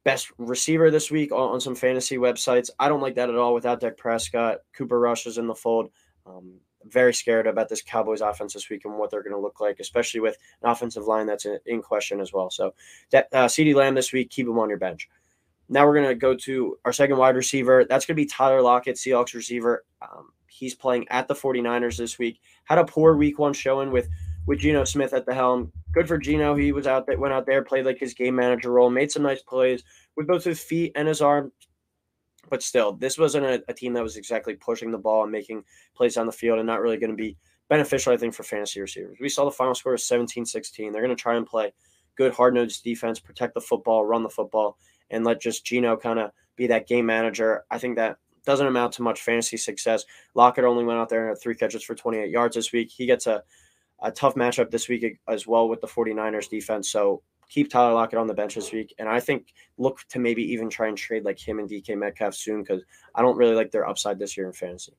best 0.04 0.32
receiver 0.38 0.92
this 0.92 1.10
week 1.10 1.32
on, 1.32 1.62
some 1.62 1.76
fantasy 1.76 2.18
websites. 2.18 2.70
I 2.80 2.90
don't 2.90 3.02
like 3.02 3.16
that 3.16 3.30
at 3.30 3.36
all 3.36 3.54
without 3.54 3.80
Dak 3.80 3.98
Prescott. 3.98 4.60
Cooper 4.74 5.00
Rush 5.00 5.26
is 5.26 5.38
in 5.38 5.48
the 5.48 5.56
fold. 5.56 5.92
Um, 6.26 6.56
very 6.86 7.14
scared 7.14 7.48
about 7.48 7.70
this 7.70 7.82
Cowboys 7.82 8.22
offense 8.22 8.54
this 8.54 8.70
week 8.70 8.84
and 8.84 8.98
what 8.98 9.10
they're 9.10 9.24
going 9.24 9.36
to 9.36 9.40
look 9.40 9.62
like, 9.62 9.80
especially 9.80 10.20
with 10.20 10.38
an 10.62 10.70
offensive 10.70 11.06
line 11.06 11.26
that's 11.26 11.46
in, 11.66 11.82
question 11.82 12.20
as 12.20 12.34
well. 12.34 12.50
So, 12.50 12.74
that, 13.12 13.30
uh, 13.32 13.46
CeeDee 13.46 13.76
Lamb 13.76 13.96
this 13.96 14.12
week, 14.12 14.30
keep 14.30 14.48
him 14.48 14.60
on 14.60 14.70
your 14.70 14.78
bench. 14.78 15.08
Now 15.70 15.88
we're 15.88 15.96
going 15.96 16.10
to 16.10 16.16
go 16.16 16.36
to 16.36 16.78
our 16.84 16.92
second 16.92 17.18
wide 17.18 17.38
receiver. 17.38 17.86
That's 17.86 18.06
going 18.06 18.16
to 18.16 18.22
be 18.22 18.26
Tyler 18.26 18.62
Lockett, 18.62 18.98
Seahawks 18.98 19.34
receiver. 19.34 19.86
Um, 20.02 20.32
he's 20.48 20.76
playing 20.76 21.08
at 21.10 21.28
the 21.28 21.34
49ers 21.34 21.98
this 21.98 22.20
week. 22.20 22.42
Had 22.66 22.78
a 22.78 22.86
poor 22.86 23.16
week 23.16 23.40
one 23.40 23.54
showing 23.54 23.92
with 23.92 24.10
with 24.46 24.60
Geno 24.60 24.84
Smith 24.84 25.14
at 25.14 25.26
the 25.26 25.34
helm. 25.34 25.72
Good 25.92 26.08
for 26.08 26.18
Geno. 26.18 26.56
He 26.56 26.72
was 26.72 26.88
out 26.88 27.08
that 27.08 27.20
went 27.20 27.34
out 27.34 27.46
there, 27.46 27.64
played 27.64 27.86
like 27.86 28.00
his 28.00 28.14
game 28.14 28.36
manager 28.36 28.72
role, 28.72 28.90
made 28.90 29.12
some 29.12 29.24
nice 29.24 29.42
plays 29.42 29.84
with 30.16 30.28
both 30.28 30.44
his 30.44 30.62
feet 30.62 30.92
and 30.96 31.08
his 31.08 31.22
arm. 31.22 31.52
But 32.50 32.62
still, 32.62 32.94
this 32.94 33.18
wasn't 33.18 33.46
a, 33.46 33.64
a 33.68 33.74
team 33.74 33.94
that 33.94 34.04
was 34.04 34.18
exactly 34.18 34.56
pushing 34.56 34.92
the 34.92 34.98
ball 34.98 35.24
and 35.24 35.32
making 35.32 35.64
plays 35.96 36.18
on 36.18 36.26
the 36.26 36.32
field 36.32 36.60
and 36.60 36.68
not 36.68 36.82
really 36.82 36.98
going 36.98 37.10
to 37.10 37.16
be 37.16 37.38
beneficial, 37.70 38.14
I 38.14 38.18
think, 38.18 38.34
for 38.34 38.44
fantasy 38.44 38.82
receivers. 38.82 39.18
We 39.20 39.30
saw 39.30 39.46
the 39.46 39.52
final 39.52 39.76
score 39.76 39.94
was 39.94 40.06
17 40.06 40.46
16. 40.46 40.92
They're 40.92 41.02
going 41.02 41.16
to 41.16 41.22
try 41.22 41.36
and 41.36 41.46
play 41.46 41.74
good, 42.16 42.34
hard 42.34 42.54
nosed 42.54 42.84
defense, 42.84 43.20
protect 43.20 43.54
the 43.54 43.62
football, 43.62 44.06
run 44.06 44.24
the 44.24 44.30
football, 44.30 44.78
and 45.10 45.24
let 45.24 45.42
just 45.42 45.66
Geno 45.66 45.96
kind 45.96 46.20
of 46.20 46.32
be 46.56 46.68
that 46.68 46.88
game 46.88 47.06
manager. 47.06 47.64
I 47.72 47.78
think 47.78 47.96
that 47.96 48.18
doesn't 48.46 48.68
amount 48.68 48.94
to 48.94 49.02
much 49.02 49.22
fantasy 49.22 49.58
success. 49.58 50.04
Lockett 50.36 50.66
only 50.66 50.84
went 50.84 51.00
out 51.00 51.10
there 51.10 51.22
and 51.22 51.30
had 51.30 51.42
three 51.42 51.56
catches 51.56 51.84
for 51.84 51.96
28 51.96 52.30
yards 52.30 52.56
this 52.56 52.72
week. 52.72 52.92
He 52.92 53.06
gets 53.06 53.26
a 53.26 53.42
a 54.02 54.12
tough 54.12 54.36
matchup 54.36 54.72
this 54.72 54.90
week 54.90 55.20
as 55.28 55.48
well 55.48 55.70
with 55.70 55.82
the 55.82 55.88
49ers 55.88 56.50
defense. 56.50 56.90
So 56.90 57.22
keep 57.50 57.70
Tyler 57.70 57.94
Lockett 57.94 58.20
on 58.20 58.28
the 58.28 58.34
bench 58.34 58.56
this 58.56 58.72
week. 58.72 58.94
And 59.00 59.08
I 59.08 59.20
think 59.20 59.54
look 59.78 60.00
to 60.10 60.20
maybe 60.20 60.44
even 60.52 60.70
try 60.70 60.88
and 60.88 60.98
trade 60.98 61.24
like 61.24 61.40
him 61.40 61.60
and 61.60 61.70
DK 61.70 61.98
Metcalf 61.98 62.34
soon 62.34 62.64
because 62.64 62.84
I 63.16 63.22
don't 63.22 63.38
really 63.38 63.56
like 63.56 63.72
their 63.72 63.88
upside 63.88 64.20
this 64.20 64.36
year 64.36 64.48
in 64.48 64.54
fantasy. 64.54 64.94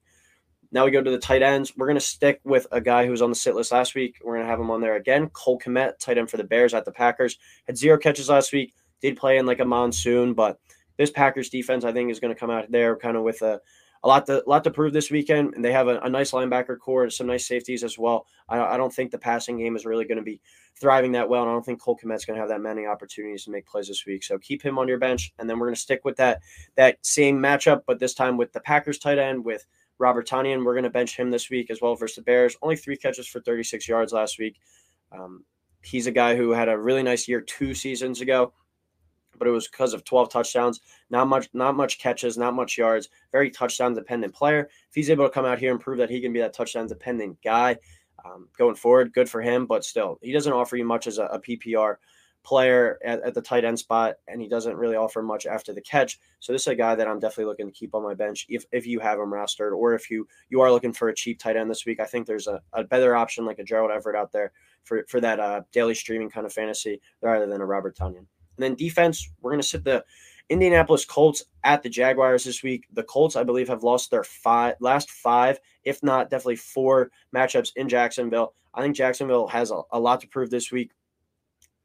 Now 0.73 0.85
we 0.85 0.91
go 0.91 1.03
to 1.03 1.11
the 1.11 1.19
tight 1.19 1.43
ends. 1.43 1.73
We're 1.77 1.87
going 1.87 1.99
to 1.99 2.01
stick 2.01 2.41
with 2.45 2.67
a 2.73 2.81
guy 2.81 3.05
who 3.05 3.13
was 3.13 3.23
on 3.23 3.31
the 3.31 3.37
sit 3.37 3.55
list 3.55 3.71
last 3.71 3.95
week. 3.95 4.17
We're 4.25 4.35
going 4.35 4.45
to 4.45 4.51
have 4.51 4.59
him 4.59 4.71
on 4.71 4.81
there 4.81 4.97
again. 4.97 5.29
Cole 5.31 5.59
Kmet, 5.59 5.99
tight 5.99 6.19
end 6.19 6.31
for 6.31 6.37
the 6.37 6.45
Bears 6.45 6.75
at 6.75 6.85
the 6.85 6.93
Packers. 6.93 7.39
Had 7.67 7.77
zero 7.77 7.97
catches 7.97 8.29
last 8.29 8.53
week. 8.53 8.75
did 9.01 9.17
play 9.17 9.39
in 9.39 9.47
like 9.47 9.61
a 9.61 9.65
monsoon, 9.65 10.35
but 10.35 10.59
this 10.97 11.11
Packers 11.11 11.49
defense, 11.49 11.85
I 11.85 11.93
think, 11.93 12.11
is 12.11 12.21
going 12.21 12.35
to 12.35 12.39
come 12.39 12.51
out 12.51 12.71
there 12.71 12.97
kind 12.97 13.17
of 13.17 13.23
with 13.23 13.43
a 13.43 13.61
a 14.05 14.09
lot 14.09 14.27
to 14.27 14.43
lot 14.47 14.63
to 14.65 14.71
prove 14.71 14.93
this 14.93 15.11
weekend, 15.11 15.55
and 15.55 15.65
they 15.65 15.73
have 15.73 15.89
a, 15.89 15.99
a 16.01 16.09
nice 16.09 16.33
linebacker 16.33 16.79
corps, 16.79 17.05
and 17.05 17.13
some 17.13 17.27
nice 17.27 17.49
safeties 17.49 17.83
as 17.83 17.99
well. 17.99 18.27
I, 18.49 18.61
I, 18.61 18.77
don't 18.77 18.93
think 18.93 19.11
the 19.11 19.19
passing 19.19 19.59
game 19.59 19.77
is 19.77 19.87
really 19.87 20.05
going 20.05 20.19
to 20.19 20.23
be 20.23 20.43
thriving 20.79 21.13
that 21.13 21.29
well, 21.29 21.43
and 21.43 21.51
I 21.51 21.55
don't 21.55 21.65
think 21.65 21.81
Cole 21.81 21.99
Kmet's 21.99 22.27
going 22.27 22.37
to 22.37 22.41
have 22.41 22.51
that 22.51 22.61
many 22.61 22.85
opportunities 22.85 23.45
to 23.45 23.51
make 23.51 23.67
plays 23.67 23.89
this 23.89 24.05
week. 24.05 24.23
So 24.23 24.39
keep 24.39 24.63
him 24.63 24.79
on 24.79 24.89
your 24.89 24.99
bench, 24.99 25.33
and 25.39 25.49
then 25.49 25.59
we're 25.59 25.67
going 25.67 25.75
to 25.75 25.81
stick 25.81 26.05
with 26.05 26.17
that 26.19 26.43
that 26.77 26.99
same 27.01 27.39
matchup, 27.39 27.81
but 27.87 27.99
this 27.99 28.15
time 28.15 28.37
with 28.37 28.53
the 28.53 28.61
Packers 28.61 28.99
tight 28.99 29.19
end 29.19 29.43
with 29.43 29.67
Robert 29.99 30.29
Tonyan. 30.29 30.65
We're 30.65 30.75
going 30.75 30.85
to 30.85 30.91
bench 30.91 31.17
him 31.17 31.31
this 31.31 31.51
week 31.51 31.71
as 31.71 31.81
well 31.81 31.95
versus 31.95 32.17
the 32.17 32.23
Bears. 32.23 32.57
Only 32.63 32.77
three 32.77 32.97
catches 32.97 33.27
for 33.27 33.41
36 33.41 33.89
yards 33.89 34.13
last 34.13 34.39
week. 34.39 34.59
Um, 35.13 35.45
he's 35.83 36.07
a 36.07 36.13
guy 36.13 36.37
who 36.37 36.51
had 36.51 36.69
a 36.69 36.77
really 36.77 37.03
nice 37.03 37.29
year 37.29 37.41
two 37.41 37.75
seasons 37.75 38.21
ago 38.21 38.53
but 39.39 39.49
it 39.49 39.51
was 39.51 39.69
because 39.69 39.93
of 39.95 40.05
12 40.05 40.31
touchdowns, 40.31 40.81
not 41.11 41.27
much, 41.27 41.49
not 41.53 41.77
much 41.77 41.99
catches, 41.99 42.37
not 42.39 42.55
much 42.55 42.79
yards, 42.79 43.09
very 43.33 43.51
touchdown 43.51 43.95
dependent 43.95 44.35
player. 44.35 44.69
If 44.89 44.95
he's 44.95 45.11
able 45.11 45.25
to 45.25 45.31
come 45.31 45.45
out 45.45 45.59
here 45.59 45.71
and 45.71 45.81
prove 45.81 45.99
that 45.99 46.11
he 46.11 46.21
can 46.21 46.33
be 46.33 46.41
that 46.41 46.55
touchdown 46.55 46.87
dependent 46.87 47.39
guy 47.43 47.79
um, 48.25 48.49
going 48.57 48.75
forward, 48.75 49.13
good 49.13 49.29
for 49.29 49.43
him. 49.43 49.67
But 49.67 49.85
still, 49.85 50.19
he 50.23 50.33
doesn't 50.33 50.53
offer 50.53 50.77
you 50.77 50.85
much 50.85 51.07
as 51.07 51.19
a, 51.19 51.25
a 51.25 51.41
PPR 51.41 51.97
player 52.45 52.99
at, 53.03 53.23
at, 53.23 53.35
the 53.35 53.41
tight 53.41 53.65
end 53.65 53.79
spot, 53.79 54.17
and 54.29 54.41
he 54.41 54.49
doesn't 54.49 54.77
really 54.77 54.97
offer 54.97 55.23
much 55.23 55.47
after 55.47 55.73
the 55.73 55.81
catch. 55.81 56.21
So 56.41 56.53
this 56.53 56.63
is 56.63 56.69
a 56.69 56.75
guy 56.75 56.95
that 56.95 57.09
I'm 57.09 57.19
definitely 57.19 57.47
looking 57.47 57.67
to 57.67 57.73
keep 57.73 57.95
on 57.95 58.03
my 58.03 58.13
bench 58.15 58.47
if, 58.51 58.67
if 58.71 58.87
you 58.87 59.01
have 59.01 59.19
him 59.19 59.31
rostered, 59.33 59.73
or 59.73 59.95
if 59.95 60.11
you 60.11 60.29
you 60.51 60.61
are 60.61 60.71
looking 60.71 60.93
for 60.93 61.09
a 61.09 61.15
cheap 61.15 61.39
tight 61.39 61.57
end 61.57 61.71
this 61.71 61.87
week. 61.87 62.01
I 62.01 62.05
think 62.05 62.27
there's 62.27 62.47
a, 62.47 62.61
a 62.75 62.85
better 62.85 63.17
option 63.17 63.47
like 63.47 63.59
a 63.59 63.65
Gerald 63.65 63.91
Everett 63.91 64.17
out 64.17 64.31
there 64.31 64.53
for 64.85 65.05
for 65.09 65.21
that 65.21 65.41
uh, 65.41 65.63
daily 65.73 65.95
streaming 65.95 66.31
kind 66.31 66.47
of 66.47 66.53
fantasy 66.53 67.01
rather 67.23 67.47
than 67.47 67.63
a 67.63 67.67
Robert 67.67 67.97
Tonyan. 67.97 68.27
And 68.57 68.65
then 68.65 68.75
defense, 68.75 69.31
we're 69.41 69.51
going 69.51 69.61
to 69.61 69.67
sit 69.67 69.85
the 69.85 70.05
Indianapolis 70.51 71.05
Colts 71.05 71.45
at 71.65 71.83
the 71.83 71.89
Jaguars 71.89 72.45
this 72.45 72.63
week. 72.63 72.87
The 72.93 73.03
Colts, 73.05 73.37
I 73.37 73.45
believe, 73.45 73.69
have 73.69 73.83
lost 73.83 74.11
their 74.11 74.25
five 74.25 74.75
last 74.81 75.11
five, 75.11 75.59
if 75.85 76.03
not 76.03 76.31
definitely 76.31 76.57
four 76.57 77.11
matchups 77.35 77.73
in 77.77 77.89
Jacksonville. 77.89 78.55
I 78.75 78.83
think 78.83 78.97
Jacksonville 78.97 79.47
has 79.49 79.71
a, 79.71 79.81
a 79.93 79.99
lot 79.99 80.21
to 80.21 80.29
prove 80.29 80.51
this 80.51 80.71
week. 80.71 80.91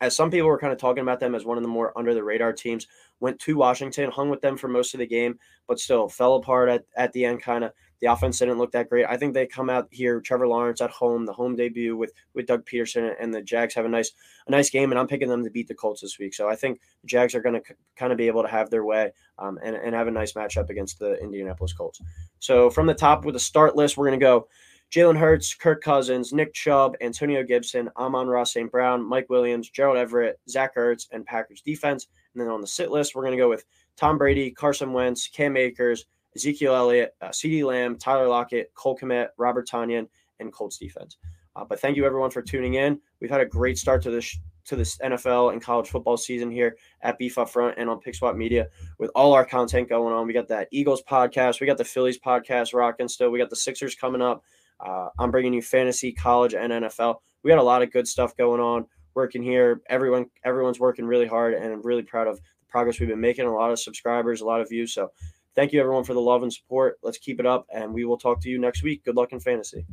As 0.02 0.16
some 0.16 0.32
people 0.32 0.48
were 0.48 0.58
kind 0.58 0.72
of 0.74 0.80
talking 0.80 1.04
about 1.04 1.20
them 1.20 1.36
as 1.36 1.46
one 1.46 1.58
of 1.58 1.64
the 1.64 1.70
more 1.70 1.98
under 1.98 2.14
the 2.14 2.24
radar 2.24 2.54
teams, 2.54 2.88
went 3.20 3.40
to 3.40 3.58
Washington, 3.58 4.10
hung 4.10 4.30
with 4.30 4.42
them 4.42 4.58
for 4.58 4.70
most 4.70 4.94
of 4.94 5.00
the 5.00 5.06
game, 5.08 5.38
but 5.68 5.80
still 5.80 6.08
fell 6.08 6.36
apart 6.36 6.70
at, 6.70 6.86
at 6.96 7.12
the 7.12 7.26
end, 7.26 7.42
kind 7.42 7.66
of 7.66 7.74
the 8.02 8.08
offense 8.08 8.40
didn't 8.40 8.58
look 8.58 8.72
that 8.72 8.90
great. 8.90 9.06
I 9.06 9.18
think 9.18 9.34
they 9.34 9.46
come 9.46 9.70
out 9.70 9.88
here, 9.92 10.22
Trevor 10.22 10.48
Lawrence 10.48 10.82
at 10.82 10.90
home, 10.90 11.26
the 11.26 11.34
home 11.34 11.56
debut 11.56 11.98
with 11.98 12.14
with 12.34 12.46
Doug 12.46 12.66
Pederson, 12.66 13.14
and 13.20 13.34
the 13.34 13.42
Jags 13.42 13.74
have 13.76 13.86
a 13.86 13.90
nice 13.90 14.12
a 14.48 14.52
nice 14.52 14.70
game, 14.70 14.92
and 14.92 15.00
I'm 15.00 15.08
picking 15.08 15.28
them 15.28 15.44
to 15.44 15.50
beat 15.50 15.68
the 15.68 15.76
Colts 15.76 16.02
this 16.02 16.18
week. 16.18 16.34
So 16.34 16.50
I 16.50 16.56
think 16.56 16.80
the 17.02 17.08
Jags 17.08 17.36
are 17.36 17.42
going 17.42 17.56
to 17.56 17.68
c- 17.68 17.76
kind 17.96 18.12
of 18.12 18.18
be 18.18 18.28
able 18.28 18.42
to 18.42 18.50
have 18.50 18.70
their 18.70 18.86
way 18.86 19.12
um, 19.38 19.60
and 19.64 19.76
and 19.76 19.94
have 19.94 20.08
a 20.08 20.12
nice 20.12 20.34
matchup 20.34 20.70
against 20.70 21.00
the 21.00 21.20
Indianapolis 21.22 21.74
Colts. 21.74 22.02
So 22.40 22.70
from 22.70 22.88
the 22.88 22.94
top 22.94 23.26
with 23.26 23.34
the 23.34 23.40
start 23.40 23.76
list, 23.76 23.98
we're 23.98 24.08
going 24.08 24.20
to 24.20 24.26
go. 24.26 24.48
Jalen 24.92 25.20
Hurts, 25.20 25.54
Kirk 25.54 25.84
Cousins, 25.84 26.34
Nick 26.34 26.52
Chubb, 26.52 26.96
Antonio 27.00 27.44
Gibson, 27.44 27.92
Amon-Ra 27.96 28.44
St. 28.44 28.72
Brown, 28.72 29.08
Mike 29.08 29.30
Williams, 29.30 29.70
Gerald 29.70 29.98
Everett, 29.98 30.40
Zach 30.50 30.76
Ertz, 30.76 31.06
and 31.12 31.24
Packers 31.24 31.62
defense. 31.62 32.08
And 32.34 32.42
then 32.42 32.50
on 32.50 32.60
the 32.60 32.66
sit 32.66 32.90
list, 32.90 33.14
we're 33.14 33.22
going 33.22 33.38
to 33.38 33.38
go 33.38 33.50
with 33.50 33.66
Tom 33.98 34.18
Brady, 34.18 34.50
Carson 34.50 34.92
Wentz, 34.92 35.28
Cam 35.28 35.58
Akers, 35.58 36.08
Ezekiel 36.36 36.76
Elliott, 36.76 37.16
uh, 37.22 37.30
CeeDee 37.30 37.64
Lamb, 37.64 37.98
Tyler 37.98 38.28
Lockett, 38.28 38.74
Cole 38.76 38.98
Kmet, 38.98 39.30
Robert 39.38 39.68
Tonyan, 39.68 40.08
and 40.40 40.52
Colts 40.52 40.78
defense. 40.78 41.18
Uh, 41.56 41.66
but 41.66 41.80
thank 41.80 41.98
you 41.98 42.06
everyone 42.06 42.32
for 42.32 42.42
tuning 42.42 42.76
in. 42.76 43.00
We've 43.20 43.30
had 43.30 43.42
a 43.42 43.46
great 43.46 43.78
start 43.78 44.02
to 44.04 44.12
this 44.12 44.38
to 44.66 44.76
this 44.76 44.98
NFL 45.00 45.52
and 45.52 45.62
college 45.62 45.90
football 45.90 46.16
season 46.16 46.52
here 46.52 46.78
at 47.02 47.18
Beef 47.18 47.38
Up 47.38 47.50
Front 47.50 47.76
and 47.78 47.90
on 47.90 48.00
PickSwap 48.00 48.36
Media 48.36 48.68
with 49.00 49.10
all 49.16 49.34
our 49.34 49.44
content 49.44 49.90
going 49.90 50.14
on. 50.14 50.28
We 50.28 50.34
got 50.34 50.48
that 50.50 50.68
Eagles 50.72 51.02
podcast, 51.02 51.60
we 51.60 51.66
got 51.66 51.78
the 51.78 51.84
Phillies 51.84 52.20
podcast 52.20 52.74
rocking 52.74 53.08
still, 53.08 53.32
we 53.32 53.40
got 53.40 53.50
the 53.50 53.56
Sixers 53.56 53.96
coming 53.96 54.22
up. 54.22 54.44
Uh, 54.80 55.10
I'm 55.18 55.32
bringing 55.32 55.54
you 55.54 55.62
fantasy, 55.62 56.12
college, 56.12 56.54
and 56.54 56.72
NFL. 56.72 57.16
We 57.44 57.50
got 57.50 57.60
a 57.60 57.64
lot 57.64 57.82
of 57.82 57.92
good 57.92 58.08
stuff 58.08 58.38
going 58.38 58.62
on 58.62 58.86
working 59.16 59.44
here. 59.44 59.82
Everyone 59.90 60.28
everyone's 60.46 60.80
working 60.80 61.06
really 61.06 61.28
hard, 61.28 61.54
and 61.54 61.74
I'm 61.74 61.82
really 61.82 62.04
proud 62.04 62.28
of 62.28 62.38
the 62.38 62.66
progress 62.70 63.00
we've 63.00 63.10
been 63.10 63.20
making. 63.20 63.46
A 63.46 63.54
lot 63.54 63.72
of 63.72 63.80
subscribers, 63.80 64.42
a 64.42 64.46
lot 64.46 64.62
of 64.62 64.70
views. 64.70 64.94
So 64.94 65.12
Thank 65.56 65.74
you, 65.74 65.80
everyone, 65.80 66.04
for 66.04 66.14
the 66.14 66.22
love 66.22 66.44
and 66.44 66.54
support. 66.54 67.00
Let's 67.02 67.18
keep 67.18 67.40
it 67.40 67.46
up, 67.46 67.68
and 67.74 67.94
we 67.94 68.06
will 68.06 68.18
talk 68.18 68.40
to 68.42 68.50
you 68.50 68.60
next 68.60 68.84
week. 68.84 69.04
Good 69.04 69.16
luck 69.16 69.32
in 69.34 69.40
fantasy. 69.40 69.86